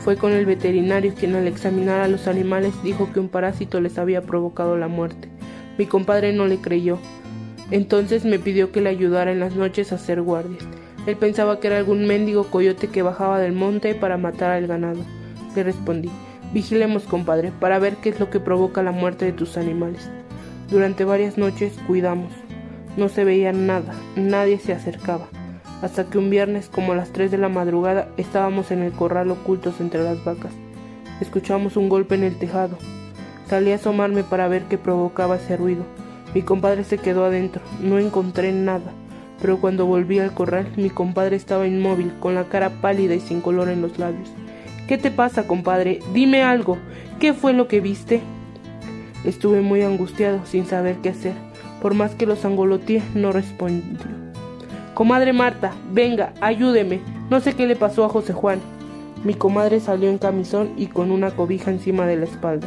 [0.00, 3.98] Fue con el veterinario quien al examinar a los animales dijo que un parásito les
[3.98, 5.28] había provocado la muerte.
[5.76, 6.98] Mi compadre no le creyó.
[7.70, 10.64] Entonces me pidió que le ayudara en las noches a hacer guardias.
[11.06, 15.00] Él pensaba que era algún mendigo coyote que bajaba del monte para matar al ganado.
[15.54, 16.10] Le respondí,
[16.52, 20.10] vigilemos compadre, para ver qué es lo que provoca la muerte de tus animales.
[20.70, 22.32] Durante varias noches cuidamos.
[22.96, 25.28] No se veía nada, nadie se acercaba.
[25.82, 29.30] Hasta que un viernes, como a las 3 de la madrugada, estábamos en el corral
[29.30, 30.52] ocultos entre las vacas.
[31.20, 32.76] Escuchamos un golpe en el tejado.
[33.48, 35.84] Salí a asomarme para ver qué provocaba ese ruido.
[36.34, 37.62] Mi compadre se quedó adentro.
[37.80, 38.92] No encontré nada.
[39.40, 43.40] Pero cuando volví al corral, mi compadre estaba inmóvil, con la cara pálida y sin
[43.40, 44.28] color en los labios.
[44.88, 46.00] ¿Qué te pasa, compadre?
[46.12, 46.78] Dime algo.
[47.20, 48.20] ¿Qué fue lo que viste?
[49.24, 51.34] Estuve muy angustiado, sin saber qué hacer.
[51.80, 53.98] Por más que los angoloteé, no respondió.
[54.94, 57.00] Comadre Marta, venga, ayúdeme.
[57.30, 58.60] No sé qué le pasó a José Juan.
[59.24, 62.66] Mi comadre salió en camisón y con una cobija encima de la espalda.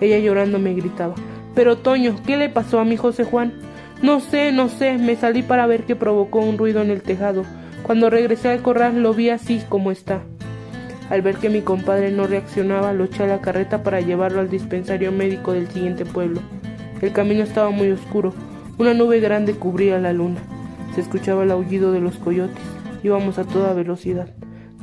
[0.00, 1.14] Ella llorando me gritaba,
[1.58, 3.52] Pero Toño, ¿qué le pasó a mi José Juan?
[4.00, 7.42] No sé, no sé, me salí para ver qué provocó un ruido en el tejado.
[7.82, 10.22] Cuando regresé al corral lo vi así como está.
[11.10, 14.48] Al ver que mi compadre no reaccionaba, lo eché a la carreta para llevarlo al
[14.48, 16.42] dispensario médico del siguiente pueblo.
[17.02, 18.32] El camino estaba muy oscuro,
[18.78, 20.38] una nube grande cubría la luna.
[20.94, 22.62] Se escuchaba el aullido de los coyotes.
[23.02, 24.28] Íbamos a toda velocidad.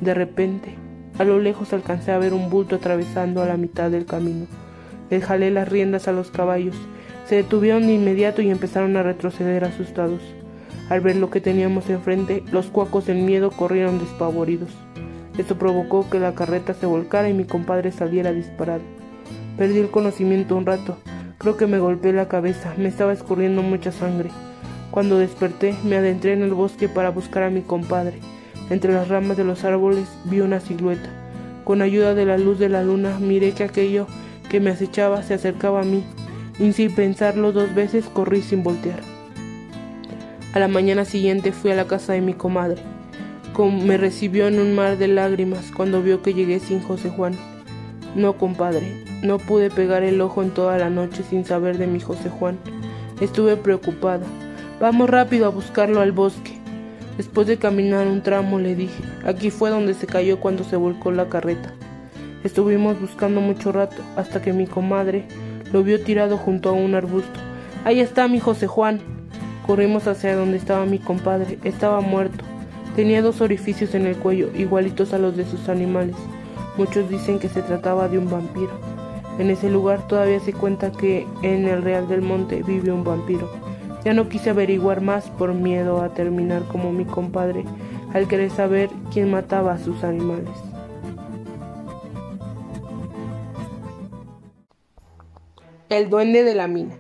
[0.02, 0.76] De repente,
[1.20, 4.48] a lo lejos alcancé a ver un bulto atravesando a la mitad del camino.
[5.10, 6.76] Le jalé las riendas a los caballos.
[7.28, 10.22] Se detuvieron de inmediato y empezaron a retroceder asustados.
[10.90, 14.70] Al ver lo que teníamos enfrente, los cuacos en miedo corrieron despavoridos.
[15.38, 18.82] Esto provocó que la carreta se volcara y mi compadre saliera disparado.
[19.58, 20.98] Perdí el conocimiento un rato.
[21.38, 22.74] Creo que me golpeé la cabeza.
[22.78, 24.30] Me estaba escurriendo mucha sangre.
[24.92, 28.20] Cuando desperté, me adentré en el bosque para buscar a mi compadre.
[28.70, 31.10] Entre las ramas de los árboles vi una silueta.
[31.64, 34.08] Con ayuda de la luz de la luna miré que aquello
[34.56, 36.02] que me acechaba se acercaba a mí,
[36.60, 39.02] y sin pensarlo dos veces corrí sin voltear.
[40.54, 42.82] A la mañana siguiente fui a la casa de mi comadre.
[43.60, 47.34] me recibió en un mar de lágrimas cuando vio que llegué sin José Juan.
[48.16, 52.00] No, compadre, no pude pegar el ojo en toda la noche sin saber de mi
[52.00, 52.58] José Juan.
[53.20, 54.26] Estuve preocupada.
[54.80, 56.58] Vamos rápido a buscarlo al bosque.
[57.18, 61.12] Después de caminar un tramo le dije, aquí fue donde se cayó cuando se volcó
[61.12, 61.74] la carreta.
[62.46, 65.26] Estuvimos buscando mucho rato hasta que mi comadre
[65.74, 67.40] lo vio tirado junto a un arbusto.
[67.86, 69.00] Ahí está mi José Juan.
[69.66, 71.58] Corrimos hacia donde estaba mi compadre.
[71.64, 72.46] Estaba muerto.
[72.96, 76.16] Tenía dos orificios en el cuello, igualitos a los de sus animales.
[76.78, 78.80] Muchos dicen que se trataba de un vampiro.
[79.40, 83.50] En ese lugar todavía se cuenta que en el Real del Monte vive un vampiro.
[84.04, 87.66] Ya no quise averiguar más por miedo a terminar como mi compadre
[88.14, 90.75] al querer saber quién mataba a sus animales.
[95.90, 96.96] El duende de la mina.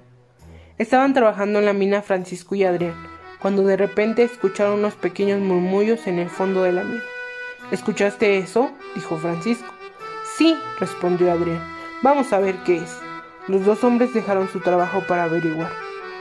[0.77, 2.95] Estaban trabajando en la mina Francisco y Adrián,
[3.41, 7.03] cuando de repente escucharon unos pequeños murmullos en el fondo de la mina.
[7.71, 8.71] ¿Escuchaste eso?
[8.95, 9.73] dijo Francisco.
[10.37, 11.61] Sí, respondió Adrián.
[12.01, 12.97] Vamos a ver qué es.
[13.47, 15.71] Los dos hombres dejaron su trabajo para averiguar.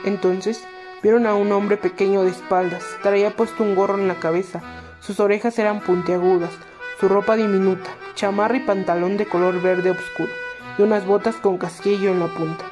[0.05, 0.63] Entonces
[1.05, 2.83] Vieron a un hombre pequeño de espaldas.
[3.03, 4.63] Traía puesto un gorro en la cabeza.
[5.01, 6.49] Sus orejas eran puntiagudas,
[6.99, 10.31] su ropa diminuta, chamarra y pantalón de color verde oscuro,
[10.77, 12.65] y unas botas con casquillo en la punta.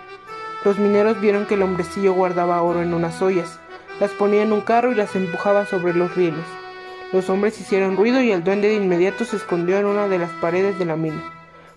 [0.65, 3.59] Los mineros vieron que el hombrecillo guardaba oro en unas ollas,
[3.99, 6.45] las ponía en un carro y las empujaba sobre los rieles.
[7.11, 10.31] Los hombres hicieron ruido y el duende de inmediato se escondió en una de las
[10.31, 11.23] paredes de la mina.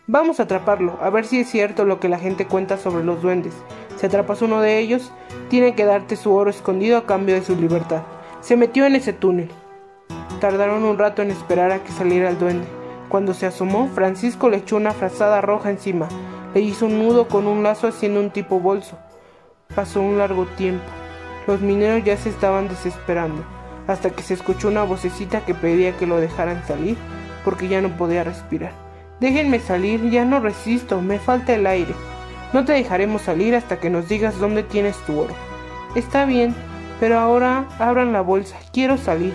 [0.07, 3.21] Vamos a atraparlo, a ver si es cierto lo que la gente cuenta sobre los
[3.23, 3.55] duendes.
[3.97, 5.13] Si atrapas uno de ellos,
[5.49, 8.03] tiene que darte su oro escondido a cambio de su libertad.
[8.41, 9.51] Se metió en ese túnel.
[10.41, 12.67] Tardaron un rato en esperar a que saliera el duende.
[13.09, 16.09] Cuando se asomó, Francisco le echó una frazada roja encima.
[16.55, 18.99] Le hizo un nudo con un lazo haciendo un tipo bolso.
[19.75, 20.85] Pasó un largo tiempo.
[21.47, 23.45] Los mineros ya se estaban desesperando,
[23.87, 26.97] hasta que se escuchó una vocecita que pedía que lo dejaran salir,
[27.45, 28.73] porque ya no podía respirar.
[29.21, 31.95] Déjenme salir, ya no resisto, me falta el aire.
[32.53, 35.35] No te dejaremos salir hasta que nos digas dónde tienes tu oro.
[35.95, 36.55] Está bien,
[36.99, 39.35] pero ahora abran la bolsa, quiero salir.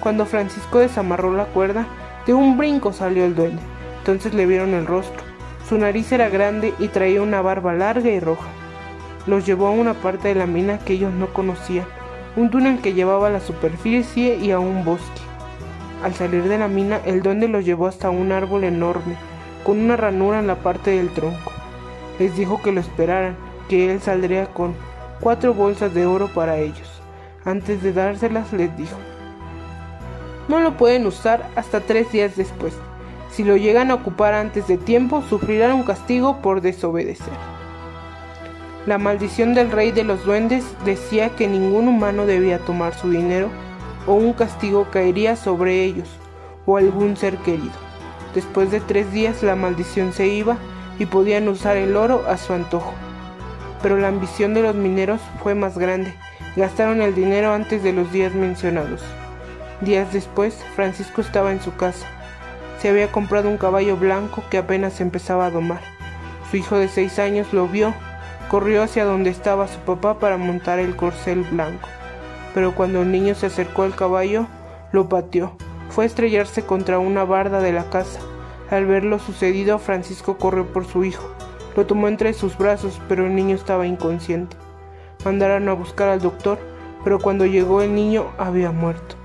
[0.00, 1.86] Cuando Francisco desamarró la cuerda,
[2.26, 3.62] de un brinco salió el duende.
[3.98, 5.22] Entonces le vieron el rostro.
[5.68, 8.48] Su nariz era grande y traía una barba larga y roja.
[9.26, 11.86] Los llevó a una parte de la mina que ellos no conocían,
[12.36, 15.22] un túnel que llevaba a la superficie y a un bosque.
[16.04, 19.16] Al salir de la mina, el duende los llevó hasta un árbol enorme,
[19.64, 21.50] con una ranura en la parte del tronco.
[22.18, 23.36] Les dijo que lo esperaran,
[23.68, 24.74] que él saldría con
[25.20, 27.02] cuatro bolsas de oro para ellos.
[27.44, 28.96] Antes de dárselas les dijo,
[30.48, 32.74] no lo pueden usar hasta tres días después.
[33.30, 37.34] Si lo llegan a ocupar antes de tiempo, sufrirán un castigo por desobedecer.
[38.86, 43.50] La maldición del rey de los duendes decía que ningún humano debía tomar su dinero
[44.06, 46.08] o un castigo caería sobre ellos
[46.66, 47.74] o algún ser querido.
[48.34, 50.56] Después de tres días la maldición se iba
[50.98, 52.94] y podían usar el oro a su antojo.
[53.82, 56.14] Pero la ambición de los mineros fue más grande.
[56.54, 59.02] Gastaron el dinero antes de los días mencionados.
[59.82, 62.06] Días después, Francisco estaba en su casa.
[62.80, 65.82] Se había comprado un caballo blanco que apenas empezaba a domar.
[66.50, 67.92] Su hijo de seis años lo vio,
[68.48, 71.88] corrió hacia donde estaba su papá para montar el corcel blanco.
[72.54, 74.46] Pero cuando el niño se acercó al caballo,
[74.92, 75.52] lo pateó.
[75.90, 78.20] Fue a estrellarse contra una barda de la casa.
[78.70, 81.30] Al ver lo sucedido, Francisco corrió por su hijo.
[81.76, 84.56] Lo tomó entre sus brazos, pero el niño estaba inconsciente.
[85.22, 86.58] Mandaron a buscar al doctor,
[87.04, 89.16] pero cuando llegó el niño había muerto.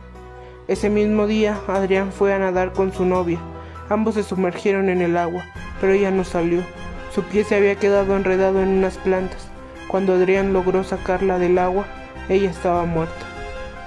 [0.72, 3.42] Ese mismo día, Adrián fue a nadar con su novia.
[3.90, 5.44] Ambos se sumergieron en el agua,
[5.82, 6.62] pero ella no salió.
[7.14, 9.50] Su pie se había quedado enredado en unas plantas.
[9.90, 11.88] Cuando Adrián logró sacarla del agua,
[12.30, 13.26] ella estaba muerta.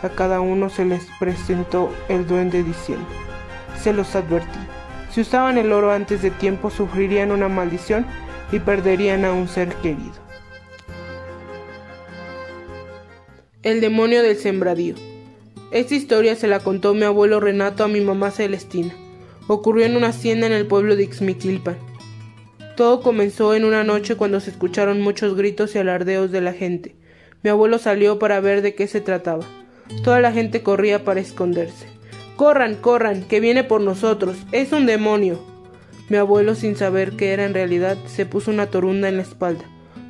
[0.03, 3.07] A cada uno se les presentó el duende diciendo,
[3.83, 4.59] se los advertí,
[5.11, 8.05] si usaban el oro antes de tiempo sufrirían una maldición
[8.53, 10.23] y perderían a un ser querido.
[13.63, 15.14] El demonio del sembradío.
[15.75, 18.95] Esta historia se la contó mi abuelo Renato a mi mamá Celestina.
[19.49, 21.77] Ocurrió en una hacienda en el pueblo de Ixmiquilpan.
[22.77, 26.95] Todo comenzó en una noche cuando se escucharon muchos gritos y alardeos de la gente.
[27.43, 29.45] Mi abuelo salió para ver de qué se trataba.
[30.05, 31.89] Toda la gente corría para esconderse.
[32.37, 34.37] Corran, corran, que viene por nosotros.
[34.53, 35.45] Es un demonio.
[36.09, 39.65] Mi abuelo, sin saber qué era en realidad, se puso una torunda en la espalda.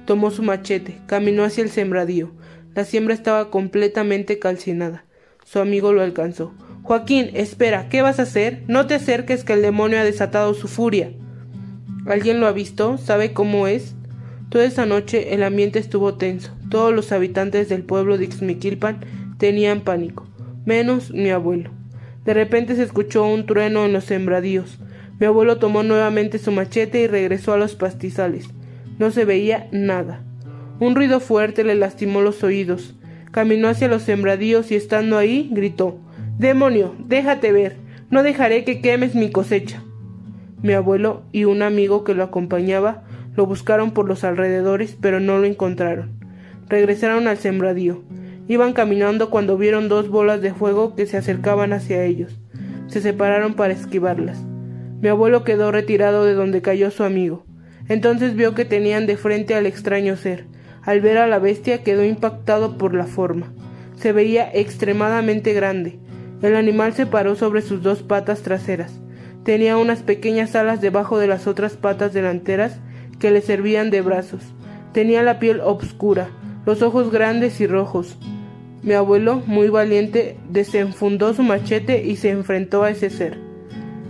[0.05, 2.33] Tomó su machete, caminó hacia el sembradío.
[2.75, 5.07] La siembra estaba completamente calcinada.
[5.45, 6.53] Su amigo lo alcanzó.
[6.83, 8.63] Joaquín, espera, ¿qué vas a hacer?
[8.67, 11.13] No te acerques que el demonio ha desatado su furia.
[12.07, 12.99] ¿Alguien lo ha visto?
[12.99, 13.95] ¿Sabe cómo es?
[14.51, 16.53] Toda esa noche el ambiente estuvo tenso.
[16.71, 19.01] Todos los habitantes del pueblo de Ixmiquilpan
[19.39, 20.27] tenían pánico,
[20.65, 21.71] menos mi abuelo.
[22.25, 24.79] De repente se escuchó un trueno en los sembradíos.
[25.21, 28.49] Mi abuelo tomó nuevamente su machete y regresó a los pastizales.
[28.99, 30.23] No se veía nada.
[30.81, 32.95] Un ruido fuerte le lastimó los oídos.
[33.35, 35.99] Caminó hacia los sembradíos y estando ahí gritó
[36.39, 37.74] Demonio, déjate ver,
[38.09, 39.82] no dejaré que quemes mi cosecha.
[40.62, 43.03] Mi abuelo y un amigo que lo acompañaba
[43.35, 46.12] lo buscaron por los alrededores, pero no lo encontraron.
[46.68, 48.05] Regresaron al sembradío.
[48.47, 52.39] Iban caminando cuando vieron dos bolas de fuego que se acercaban hacia ellos.
[52.87, 54.45] Se separaron para esquivarlas.
[55.01, 57.45] Mi abuelo quedó retirado de donde cayó su amigo.
[57.89, 60.47] Entonces vio que tenían de frente al extraño ser.
[60.85, 63.53] Al ver a la bestia quedó impactado por la forma.
[63.97, 65.99] Se veía extremadamente grande.
[66.43, 69.01] El animal se paró sobre sus dos patas traseras.
[69.45, 72.80] Tenía unas pequeñas alas debajo de las otras patas delanteras
[73.18, 74.43] que le servían de brazos.
[74.93, 76.28] Tenía la piel obscura,
[76.66, 78.18] los ojos grandes y rojos.
[78.82, 83.39] Mi abuelo, muy valiente, desenfundó su machete y se enfrentó a ese ser.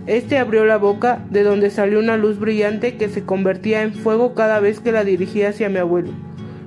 [0.07, 4.35] Este abrió la boca, de donde salió una luz brillante que se convertía en fuego
[4.35, 6.11] cada vez que la dirigía hacia mi abuelo.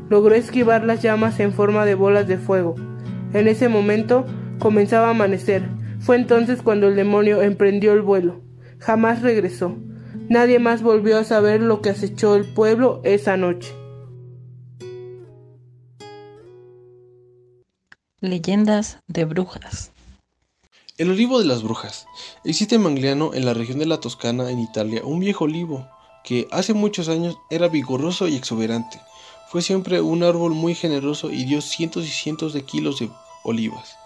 [0.09, 2.75] Logró esquivar las llamas en forma de bolas de fuego.
[3.33, 4.25] En ese momento,
[4.59, 5.69] Comenzaba a amanecer.
[6.01, 8.41] Fue entonces cuando el demonio emprendió el vuelo.
[8.81, 9.77] Jamás regresó.
[10.29, 13.73] Nadie más volvió a saber lo que acechó el pueblo esa noche.
[18.21, 19.93] Leyendas de brujas.
[20.97, 22.07] El olivo de las brujas.
[22.45, 25.89] Existe en Mangliano, en la región de la Toscana, en Italia, un viejo olivo
[26.25, 29.01] que hace muchos años era vigoroso y exuberante.
[29.51, 33.09] Fue siempre un árbol muy generoso y dio cientos y cientos de kilos de
[33.45, 33.97] olivas.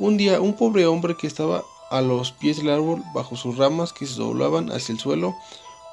[0.00, 3.92] Un día, un pobre hombre que estaba a los pies del árbol, bajo sus ramas
[3.92, 5.36] que se doblaban hacia el suelo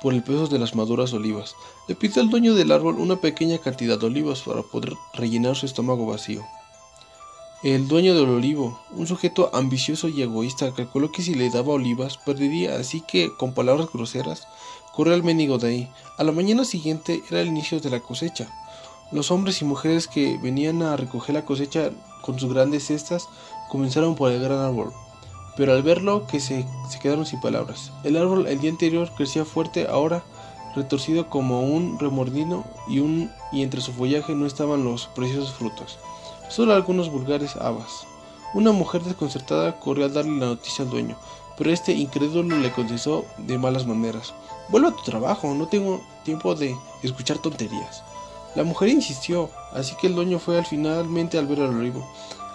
[0.01, 1.55] por el peso de las maduras olivas,
[1.87, 5.67] le pidió al dueño del árbol una pequeña cantidad de olivas para poder rellenar su
[5.67, 6.43] estómago vacío.
[7.63, 12.17] El dueño del olivo, un sujeto ambicioso y egoísta, calculó que si le daba olivas
[12.17, 14.47] perdería, así que, con palabras groseras,
[14.93, 15.91] corrió al mendigo de ahí.
[16.17, 18.49] A la mañana siguiente era el inicio de la cosecha.
[19.15, 21.89] Los hombres y mujeres que venían a recoger la cosecha
[22.21, 23.29] con sus grandes cestas
[23.69, 24.91] comenzaron por el gran árbol,
[25.55, 26.65] pero al verlo que se,
[27.01, 27.93] quedaron sin palabras.
[28.03, 30.25] El árbol el día anterior crecía fuerte, ahora
[30.75, 35.97] retorcido como un remordino y, un, y entre su follaje no estaban los preciosos frutos,
[36.49, 38.05] solo algunos vulgares habas.
[38.53, 41.15] Una mujer desconcertada corrió a darle la noticia al dueño,
[41.57, 44.33] pero este incrédulo le contestó de malas maneras.
[44.67, 48.03] Vuelve a tu trabajo, no tengo tiempo de escuchar tonterías.
[48.55, 52.07] La mujer insistió, así que el dueño fue al finalmente al ver al olivo.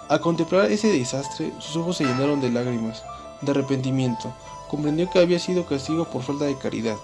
[0.09, 3.03] Al contemplar ese desastre, sus ojos se llenaron de lágrimas,
[3.41, 4.33] de arrepentimiento.
[4.67, 6.97] Comprendió que había sido castigo por falta de caridad.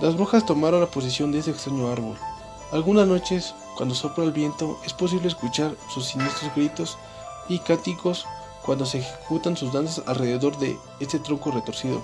[0.00, 2.18] Las brujas tomaron la posesión de ese extraño árbol.
[2.70, 6.98] Algunas noches, cuando sopla el viento, es posible escuchar sus siniestros gritos
[7.48, 8.26] y cánticos
[8.64, 12.02] cuando se ejecutan sus danzas alrededor de este tronco retorcido.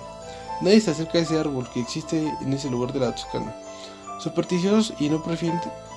[0.61, 3.55] Nadie se acerca a ese árbol que existe en ese lugar de la Toscana.
[4.19, 5.23] Supersticiosos y no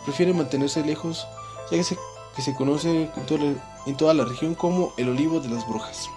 [0.04, 1.26] prefieren mantenerse lejos,
[1.70, 1.96] ya que se
[2.34, 3.10] que se conoce
[3.86, 6.08] en toda, la región como el olivo de las brujas.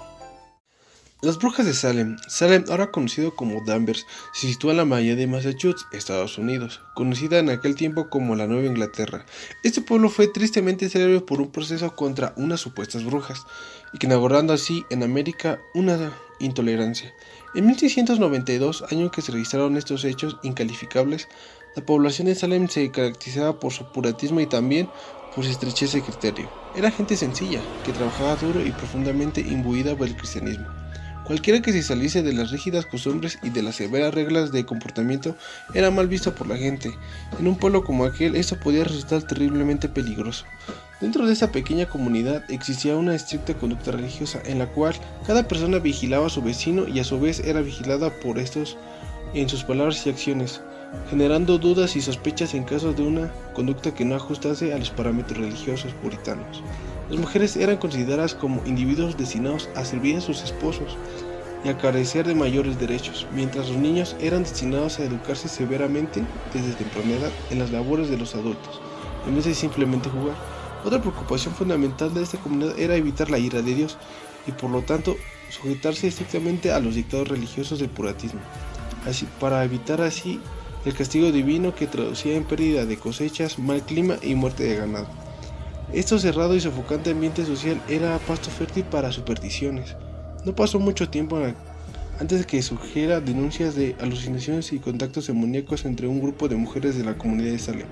[1.22, 5.26] Las brujas de Salem, Salem ahora conocido como Danvers, se sitúa en la bahía de
[5.26, 9.26] Massachusetts, Estados Unidos, conocida en aquel tiempo como la Nueva Inglaterra.
[9.64, 13.44] Este pueblo fue tristemente célebre por un proceso contra unas supuestas brujas,
[13.92, 17.12] y que inaugurando así en América una intolerancia.
[17.56, 21.28] En 1692, año en que se registraron estos hechos incalificables,
[21.76, 24.88] la población de Salem se caracterizaba por su puratismo y también
[25.36, 26.50] por su estrechez de criterio.
[26.74, 30.68] Era gente sencilla, que trabajaba duro y profundamente imbuida por el cristianismo.
[31.26, 35.36] Cualquiera que se saliese de las rígidas costumbres y de las severas reglas de comportamiento
[35.74, 36.94] era mal visto por la gente.
[37.40, 40.46] En un pueblo como aquel esto podía resultar terriblemente peligroso.
[41.02, 44.96] Dentro de esa pequeña comunidad existía una estricta conducta religiosa en la cual
[45.26, 48.78] cada persona vigilaba a su vecino y a su vez era vigilada por estos
[49.34, 50.62] en sus palabras y acciones
[51.10, 55.40] generando dudas y sospechas en caso de una conducta que no ajustase a los parámetros
[55.40, 56.64] religiosos puritanos.
[57.10, 60.98] Las mujeres eran consideradas como individuos destinados a servir a sus esposos
[61.64, 66.24] y a carecer de mayores derechos, mientras los niños eran destinados a educarse severamente
[66.54, 68.82] desde temprana edad en las labores de los adultos,
[69.28, 70.36] en vez de simplemente jugar.
[70.84, 73.98] Otra preocupación fundamental de esta comunidad era evitar la ira de Dios
[74.46, 75.16] y por lo tanto
[75.50, 78.42] sujetarse estrictamente a los dictados religiosos del puratismo,
[79.08, 80.40] así, para evitar así
[80.86, 85.08] el castigo divino que traducía en pérdida de cosechas, mal clima y muerte de ganado.
[85.94, 89.96] Este cerrado y sofocante ambiente social era pasto fértil para supersticiones.
[90.46, 91.40] No pasó mucho tiempo
[92.20, 96.98] antes de que surgiera denuncias de alucinaciones y contactos demoníacos entre un grupo de mujeres
[96.98, 97.88] de la comunidad de Salem,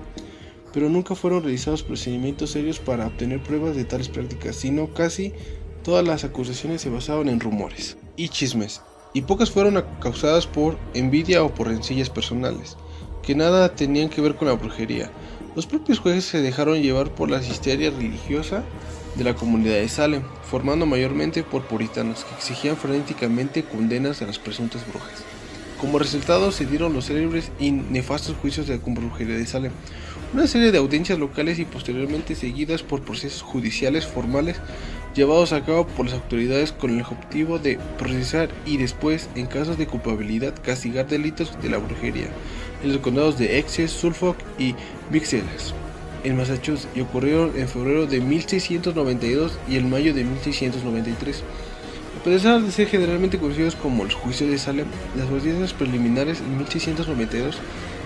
[0.72, 5.32] pero nunca fueron realizados procedimientos serios para obtener pruebas de tales prácticas, sino casi
[5.82, 8.80] todas las acusaciones se basaban en rumores y chismes,
[9.12, 12.76] y pocas fueron causadas por envidia o por rencillas personales,
[13.26, 15.10] que nada tenían que ver con la brujería.
[15.56, 18.64] Los propios jueces se dejaron llevar por la histeria religiosa
[19.14, 24.38] de la comunidad de Salem, formando mayormente por puritanos que exigían frenéticamente condenas a las
[24.38, 25.22] presuntas brujas.
[25.80, 29.72] Como resultado se dieron los célebres y nefastos juicios de la brujería de Salem,
[30.32, 34.56] una serie de audiencias locales y posteriormente seguidas por procesos judiciales formales
[35.14, 39.78] llevados a cabo por las autoridades con el objetivo de procesar y después, en casos
[39.78, 42.28] de culpabilidad, castigar delitos de la brujería
[42.82, 44.74] en los condados de Essex, Suffolk y
[45.10, 45.74] Mixelas
[46.24, 51.42] en Massachusetts y ocurrieron en febrero de 1692 y en mayo de 1693.
[52.18, 54.86] A pesar de ser generalmente conocidos como los juicios de Salem,
[55.16, 57.58] las audiencias preliminares en 1692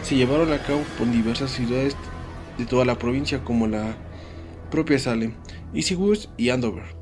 [0.02, 1.96] se llevaron a cabo por diversas ciudades
[2.58, 3.96] de toda la provincia como la
[4.70, 5.34] propia Salem,
[5.72, 5.96] Easy
[6.36, 6.97] y Andover.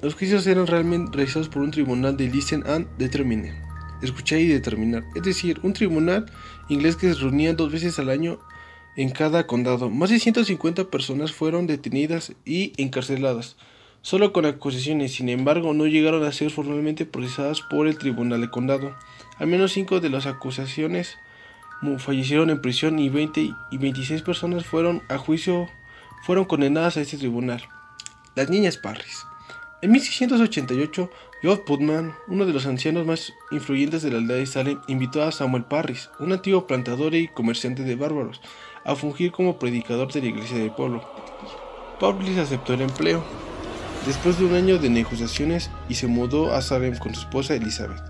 [0.00, 3.52] Los juicios eran realmente realizados por un tribunal de listen and determine,
[4.00, 6.26] escuchar y determinar, es decir, un tribunal
[6.68, 8.38] inglés que se reunía dos veces al año
[8.96, 9.90] en cada condado.
[9.90, 13.56] Más de 150 personas fueron detenidas y encarceladas,
[14.00, 18.50] solo con acusaciones, sin embargo no llegaron a ser formalmente procesadas por el tribunal de
[18.50, 18.94] condado.
[19.38, 21.16] Al menos 5 de las acusaciones
[21.98, 23.40] fallecieron en prisión y 20
[23.72, 25.68] y 26 personas fueron a juicio
[26.22, 27.62] fueron condenadas a este tribunal.
[28.36, 29.24] Las niñas Parris.
[29.80, 31.08] En 1688,
[31.40, 35.30] Geoff Putman, uno de los ancianos más influyentes de la aldea de Salem, invitó a
[35.30, 38.40] Samuel Parris, un antiguo plantador y comerciante de bárbaros,
[38.84, 41.08] a fungir como predicador de la iglesia del pueblo.
[42.00, 43.22] Parris aceptó el empleo,
[44.04, 48.02] después de un año de negociaciones, y se mudó a Salem con su esposa Elizabeth,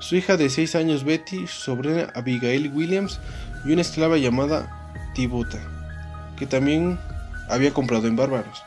[0.00, 3.20] su hija de 6 años Betty, su sobrina Abigail Williams
[3.64, 5.60] y una esclava llamada Tibuta,
[6.36, 6.98] que también
[7.48, 8.64] había comprado en Bárbaros.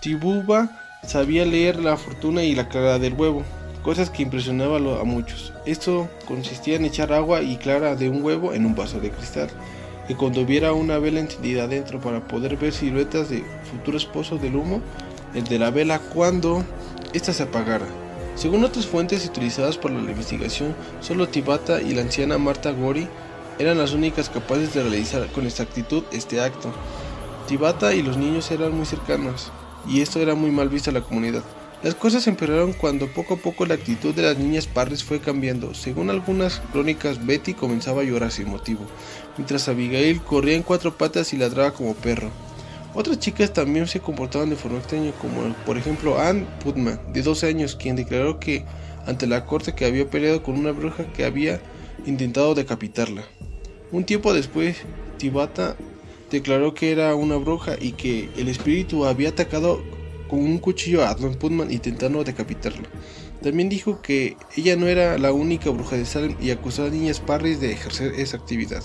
[0.00, 3.42] Tibuba sabía leer la fortuna y la clara del huevo,
[3.82, 5.52] cosas que impresionaban a muchos.
[5.66, 9.48] Esto consistía en echar agua y clara de un huevo en un vaso de cristal,
[10.06, 14.56] que cuando hubiera una vela encendida adentro para poder ver siluetas de futuros pozos del
[14.56, 14.80] humo,
[15.34, 16.64] el de la vela cuando
[17.12, 17.86] ésta se apagara.
[18.34, 23.08] Según otras fuentes utilizadas por la investigación, solo Tibata y la anciana Marta Gori
[23.58, 26.72] eran las únicas capaces de realizar con exactitud este acto.
[27.46, 29.52] Tibata y los niños eran muy cercanos,
[29.86, 31.42] y esto era muy mal visto en la comunidad.
[31.82, 35.72] Las cosas empeoraron cuando poco a poco la actitud de las niñas Parris fue cambiando.
[35.72, 38.82] Según algunas crónicas, Betty comenzaba a llorar sin motivo,
[39.38, 42.30] mientras Abigail corría en cuatro patas y ladraba como perro.
[42.92, 47.46] Otras chicas también se comportaban de forma extraña, como por ejemplo Anne Putman, de 12
[47.46, 48.64] años, quien declaró que
[49.06, 51.62] ante la corte que había peleado con una bruja que había
[52.04, 53.22] intentado decapitarla.
[53.90, 54.76] Un tiempo después,
[55.18, 55.76] Tibata
[56.30, 59.82] declaró que era una bruja y que el espíritu había atacado
[60.28, 62.86] con un cuchillo a Adnan Putman intentando decapitarlo.
[63.42, 67.20] También dijo que ella no era la única bruja de Salem y acusó a niñas
[67.20, 68.82] Parris de ejercer esa actividad.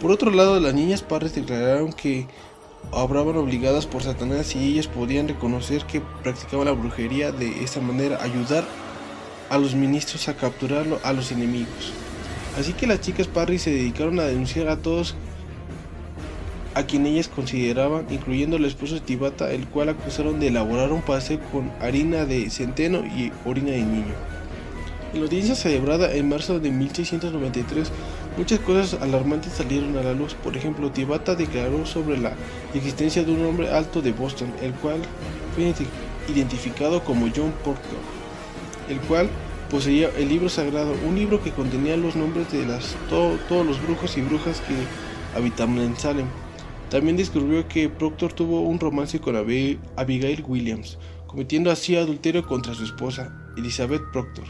[0.00, 2.26] Por otro lado, las niñas Parris declararon que
[2.90, 8.22] obraban obligadas por Satanás y ellas podían reconocer que practicaban la brujería de esta manera,
[8.22, 8.64] ayudar
[9.48, 11.92] a los ministros a capturarlo a los enemigos.
[12.58, 15.14] Así que las chicas Parris se dedicaron a denunciar a todos
[16.78, 21.02] a quien ellas consideraban, incluyendo el esposo de Tibata, el cual acusaron de elaborar un
[21.02, 24.14] paseo con harina de centeno y orina de niño.
[25.12, 27.90] En la audiencia celebrada en marzo de 1693,
[28.36, 30.34] muchas cosas alarmantes salieron a la luz.
[30.34, 32.34] Por ejemplo, Tibata declaró sobre la
[32.72, 35.00] existencia de un hombre alto de Boston, el cual
[35.56, 35.74] fue
[36.32, 37.98] identificado como John Porter,
[38.88, 39.28] el cual
[39.68, 44.16] poseía el libro sagrado, un libro que contenía los nombres de las, todos los brujos
[44.16, 46.26] y brujas que habitaban en Salem.
[46.90, 52.84] También descubrió que Proctor tuvo un romance con Abigail Williams, cometiendo así adulterio contra su
[52.84, 54.46] esposa, Elizabeth Proctor,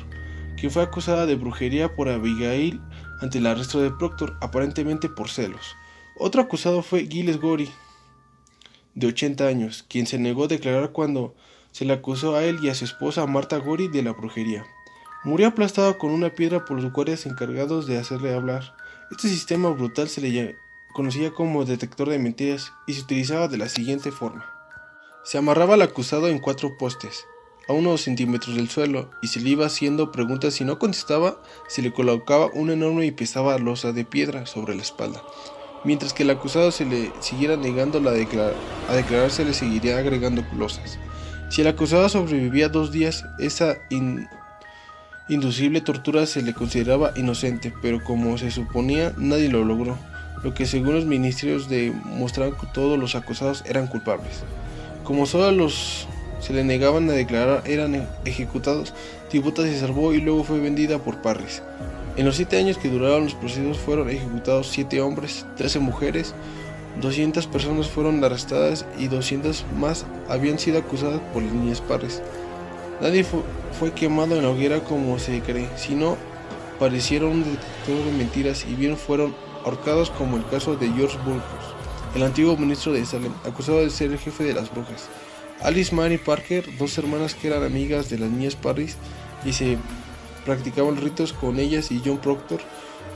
[0.57, 2.81] quien fue acusada de brujería por Abigail
[3.21, 5.75] ante el arresto de Proctor, aparentemente por celos.
[6.17, 7.69] Otro acusado fue Giles Gory,
[8.95, 11.35] de 80 años, quien se negó a declarar cuando
[11.73, 14.65] se le acusó a él y a su esposa Marta Gory de la brujería.
[15.25, 18.75] Murió aplastado con una piedra por los guardias encargados de hacerle hablar.
[19.11, 20.31] Este sistema brutal se le
[20.93, 24.45] conocía como detector de mentiras y se utilizaba de la siguiente forma.
[25.25, 27.27] Se amarraba al acusado en cuatro postes,
[27.69, 31.83] a unos centímetros del suelo, y se le iba haciendo preguntas si no contestaba, se
[31.83, 35.23] le colocaba una enorme y pesada losa de piedra sobre la espalda.
[35.85, 40.99] Mientras que el acusado se le siguiera negando a declarar, se le seguiría agregando losas.
[41.51, 43.77] Si el acusado sobrevivía dos días, esa
[45.29, 49.99] inducible tortura se le consideraba inocente, pero como se suponía, nadie lo logró,
[50.43, 54.43] lo que según los ministerios demostraban que todos los acusados eran culpables.
[55.05, 56.07] Como solo los
[56.41, 58.95] se le negaban a declarar eran ejecutados,
[59.31, 61.63] Tibota se salvó y luego fue vendida por Parris.
[62.17, 66.35] En los siete años que duraron los procesos fueron ejecutados siete hombres, 13 mujeres,
[67.01, 72.21] 200 personas fueron arrestadas y 200 más habían sido acusadas por las niñas Parris.
[73.01, 76.17] Nadie fue, quemado en la hoguera como se cree, sino
[76.81, 79.35] parecieron un detector de mentiras y bien fueron
[79.69, 81.43] ahorcados como el caso de George Burgos,
[82.15, 85.09] el antiguo ministro de Salem, acusado de ser el jefe de las brujas.
[85.61, 88.97] Alice Mary Parker, dos hermanas que eran amigas de las niñas Parris
[89.45, 89.77] y se
[90.45, 92.61] practicaban ritos con ellas y John Proctor,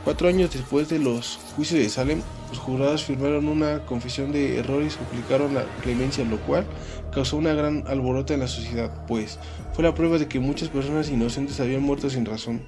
[0.04, 4.94] Cuatro años después de los juicios de Salem, los jurados firmaron una confesión de errores
[4.94, 6.66] y suplicaron la clemencia, lo cual
[7.12, 9.38] causó una gran alborota en la sociedad, pues
[9.74, 12.62] fue la prueba de que muchas personas inocentes habían muerto sin razón.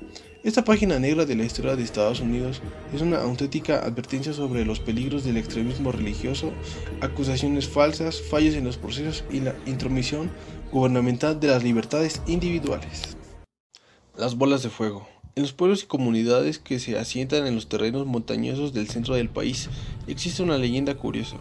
[0.45, 2.61] Esta página negra de la historia de Estados Unidos
[2.95, 6.53] es una auténtica advertencia sobre los peligros del extremismo religioso,
[7.01, 10.31] acusaciones falsas, fallos en los procesos y la intromisión
[10.71, 13.17] gubernamental de las libertades individuales.
[14.19, 15.09] Las bolas de fuego.
[15.35, 19.31] En los pueblos y comunidades que se asientan en los terrenos montañosos del centro del
[19.31, 19.71] país
[20.09, 21.39] existe una leyenda curiosa.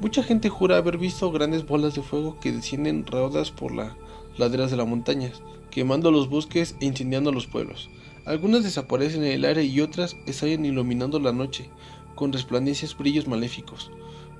[0.00, 3.92] Mucha gente jura haber visto grandes bolas de fuego que descienden raudas por las
[4.38, 7.90] laderas de las montañas, quemando los bosques e incendiando los pueblos.
[8.28, 11.70] Algunas desaparecen en el aire y otras estallan iluminando la noche,
[12.14, 13.90] con resplandecientes brillos maléficos.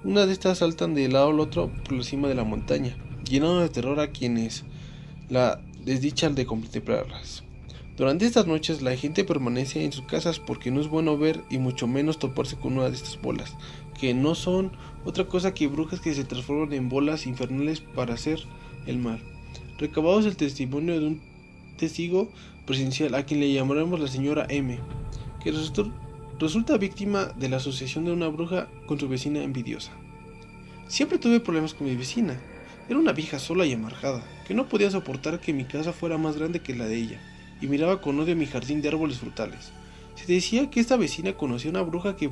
[0.04, 3.60] Una de estas saltan de lado al otro por la cima de la montaña, llenando
[3.60, 4.64] de terror a quienes
[5.30, 7.44] la desdichan de contemplarlas.
[7.96, 11.56] Durante estas noches la gente permanece en sus casas porque no es bueno ver y
[11.56, 13.54] mucho menos toparse con una de estas bolas,
[13.98, 14.70] que no son
[15.06, 18.40] otra cosa que brujas que se transforman en bolas infernales para hacer
[18.86, 19.22] el mal.
[19.78, 21.37] Recabados el testimonio de un
[21.78, 22.30] testigo
[22.66, 24.78] presencial a quien le llamaremos la señora M,
[25.42, 25.52] que
[26.38, 29.92] resulta víctima de la asociación de una bruja con su vecina envidiosa.
[30.86, 32.38] Siempre tuve problemas con mi vecina.
[32.88, 36.36] Era una vieja sola y amargada, que no podía soportar que mi casa fuera más
[36.36, 37.20] grande que la de ella
[37.60, 39.72] y miraba con odio mi jardín de árboles frutales.
[40.14, 42.30] Se decía que esta vecina conocía una bruja que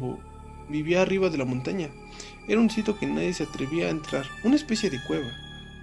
[0.68, 1.88] vivía arriba de la montaña.
[2.48, 5.28] Era un sitio que nadie se atrevía a entrar, una especie de cueva,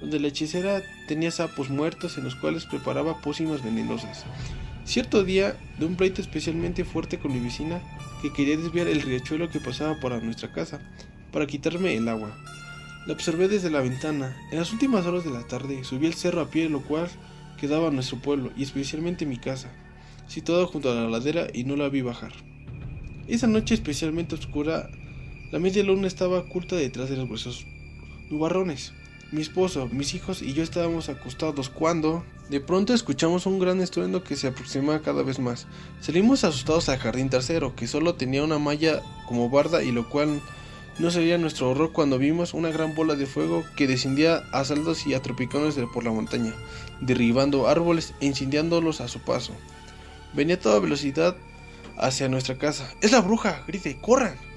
[0.04, 4.26] donde la hechicera tenía sapos muertos en los cuales preparaba pócimas venenosas.
[4.84, 7.80] Cierto día, de un pleito especialmente fuerte con mi vecina,
[8.22, 10.82] que quería desviar el riachuelo que pasaba por nuestra casa,
[11.32, 12.38] para quitarme el agua.
[13.08, 14.36] La observé desde la ventana.
[14.52, 17.08] En las últimas horas de la tarde subí el cerro a pie, lo cual
[17.58, 19.72] quedaba nuestro pueblo y especialmente mi casa,
[20.28, 22.34] situada junto a la ladera y no la vi bajar.
[23.30, 24.90] Esa noche especialmente oscura,
[25.54, 27.66] la media luna estaba oculta detrás de los gruesos
[28.30, 28.92] nubarrones.
[29.34, 34.24] Mi esposo, mis hijos y yo estábamos acostados cuando de pronto escuchamos un gran estruendo
[34.24, 35.66] que se aproximaba cada vez más.
[36.02, 40.40] Salimos asustados al jardín tercero, que solo tenía una malla como barda y lo cual
[41.00, 45.08] no sería nuestro horror cuando vimos una gran bola de fuego que descendía a saldos
[45.08, 46.54] y a tropicones por la montaña,
[47.02, 49.54] derribando árboles e incendiándolos a su paso.
[50.36, 51.36] Venía a toda velocidad
[51.98, 52.88] hacia nuestra casa.
[53.02, 53.64] ¡Es la bruja!
[53.66, 53.98] ¡Grite!
[54.00, 54.53] ¡Corran!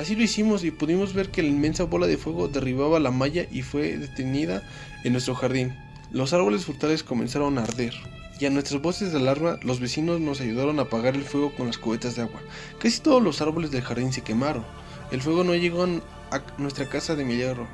[0.00, 3.46] Así lo hicimos y pudimos ver que la inmensa bola de fuego derribaba la malla
[3.52, 4.62] y fue detenida
[5.04, 5.76] en nuestro jardín.
[6.10, 7.92] Los árboles frutales comenzaron a arder
[8.40, 11.66] y a nuestras voces de alarma los vecinos nos ayudaron a apagar el fuego con
[11.66, 12.40] las cubetas de agua.
[12.78, 14.64] Casi todos los árboles del jardín se quemaron.
[15.10, 17.68] El fuego no llegó a nuestra casa de milagro,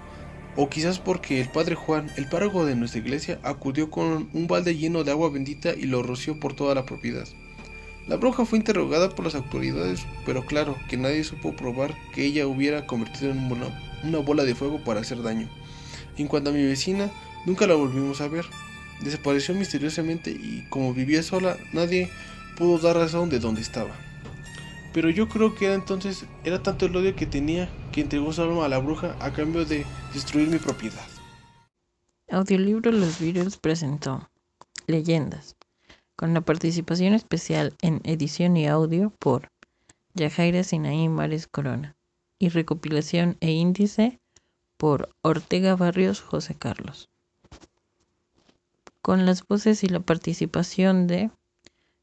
[0.57, 4.77] o quizás porque el padre Juan, el párroco de nuestra iglesia, acudió con un balde
[4.77, 7.29] lleno de agua bendita y lo roció por toda la propiedad.
[8.09, 12.47] La bruja fue interrogada por las autoridades, pero claro que nadie supo probar que ella
[12.47, 15.49] hubiera convertido en una, bola de fuego para hacer daño.
[16.17, 17.11] En cuanto a mi vecina,
[17.47, 18.47] nunca la volvimos a ver.
[19.01, 22.09] Desapareció misteriosamente y como vivía sola, nadie
[22.57, 23.91] pudo dar razón de dónde estaba.
[24.95, 28.41] Pero yo creo que era entonces, era tanto el odio que tenía que entregó su
[28.41, 29.85] alma a la bruja a cambio de
[30.15, 31.05] destruir mi propiedad.
[32.31, 34.31] Audiolibro Los Virus presentó
[34.87, 35.57] Leyendas,
[36.17, 39.51] con la participación especial en edición y audio por
[40.15, 41.95] Yajaira Sinaí Mares Corona
[42.39, 44.19] y recopilación e índice
[44.79, 47.11] por Ortega Barrios José Carlos.
[49.03, 51.31] Con las voces y la participación de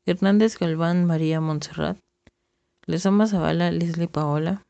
[0.06, 1.98] Hernández Galván María Montserrat,
[2.86, 4.64] Lezama Zavala, Leslie Paola,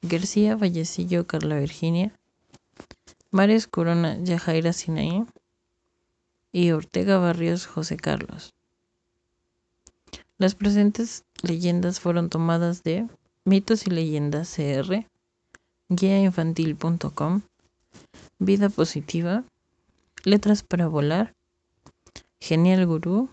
[0.00, 2.12] García Vallecillo, Carla Virginia,
[3.30, 5.26] Mares Corona, Yajaira Sinaí
[6.52, 8.54] y Ortega Barrios, José Carlos.
[10.42, 13.06] Las presentes leyendas fueron tomadas de
[13.44, 15.06] Mitos y Leyendas CR,
[15.88, 17.42] guiainfantil.com,
[18.40, 19.44] Vida Positiva,
[20.24, 21.32] Letras para Volar,
[22.40, 23.30] Genial Gurú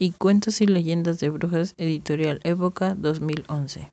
[0.00, 3.92] y Cuentos y leyendas de brujas, editorial Época 2011.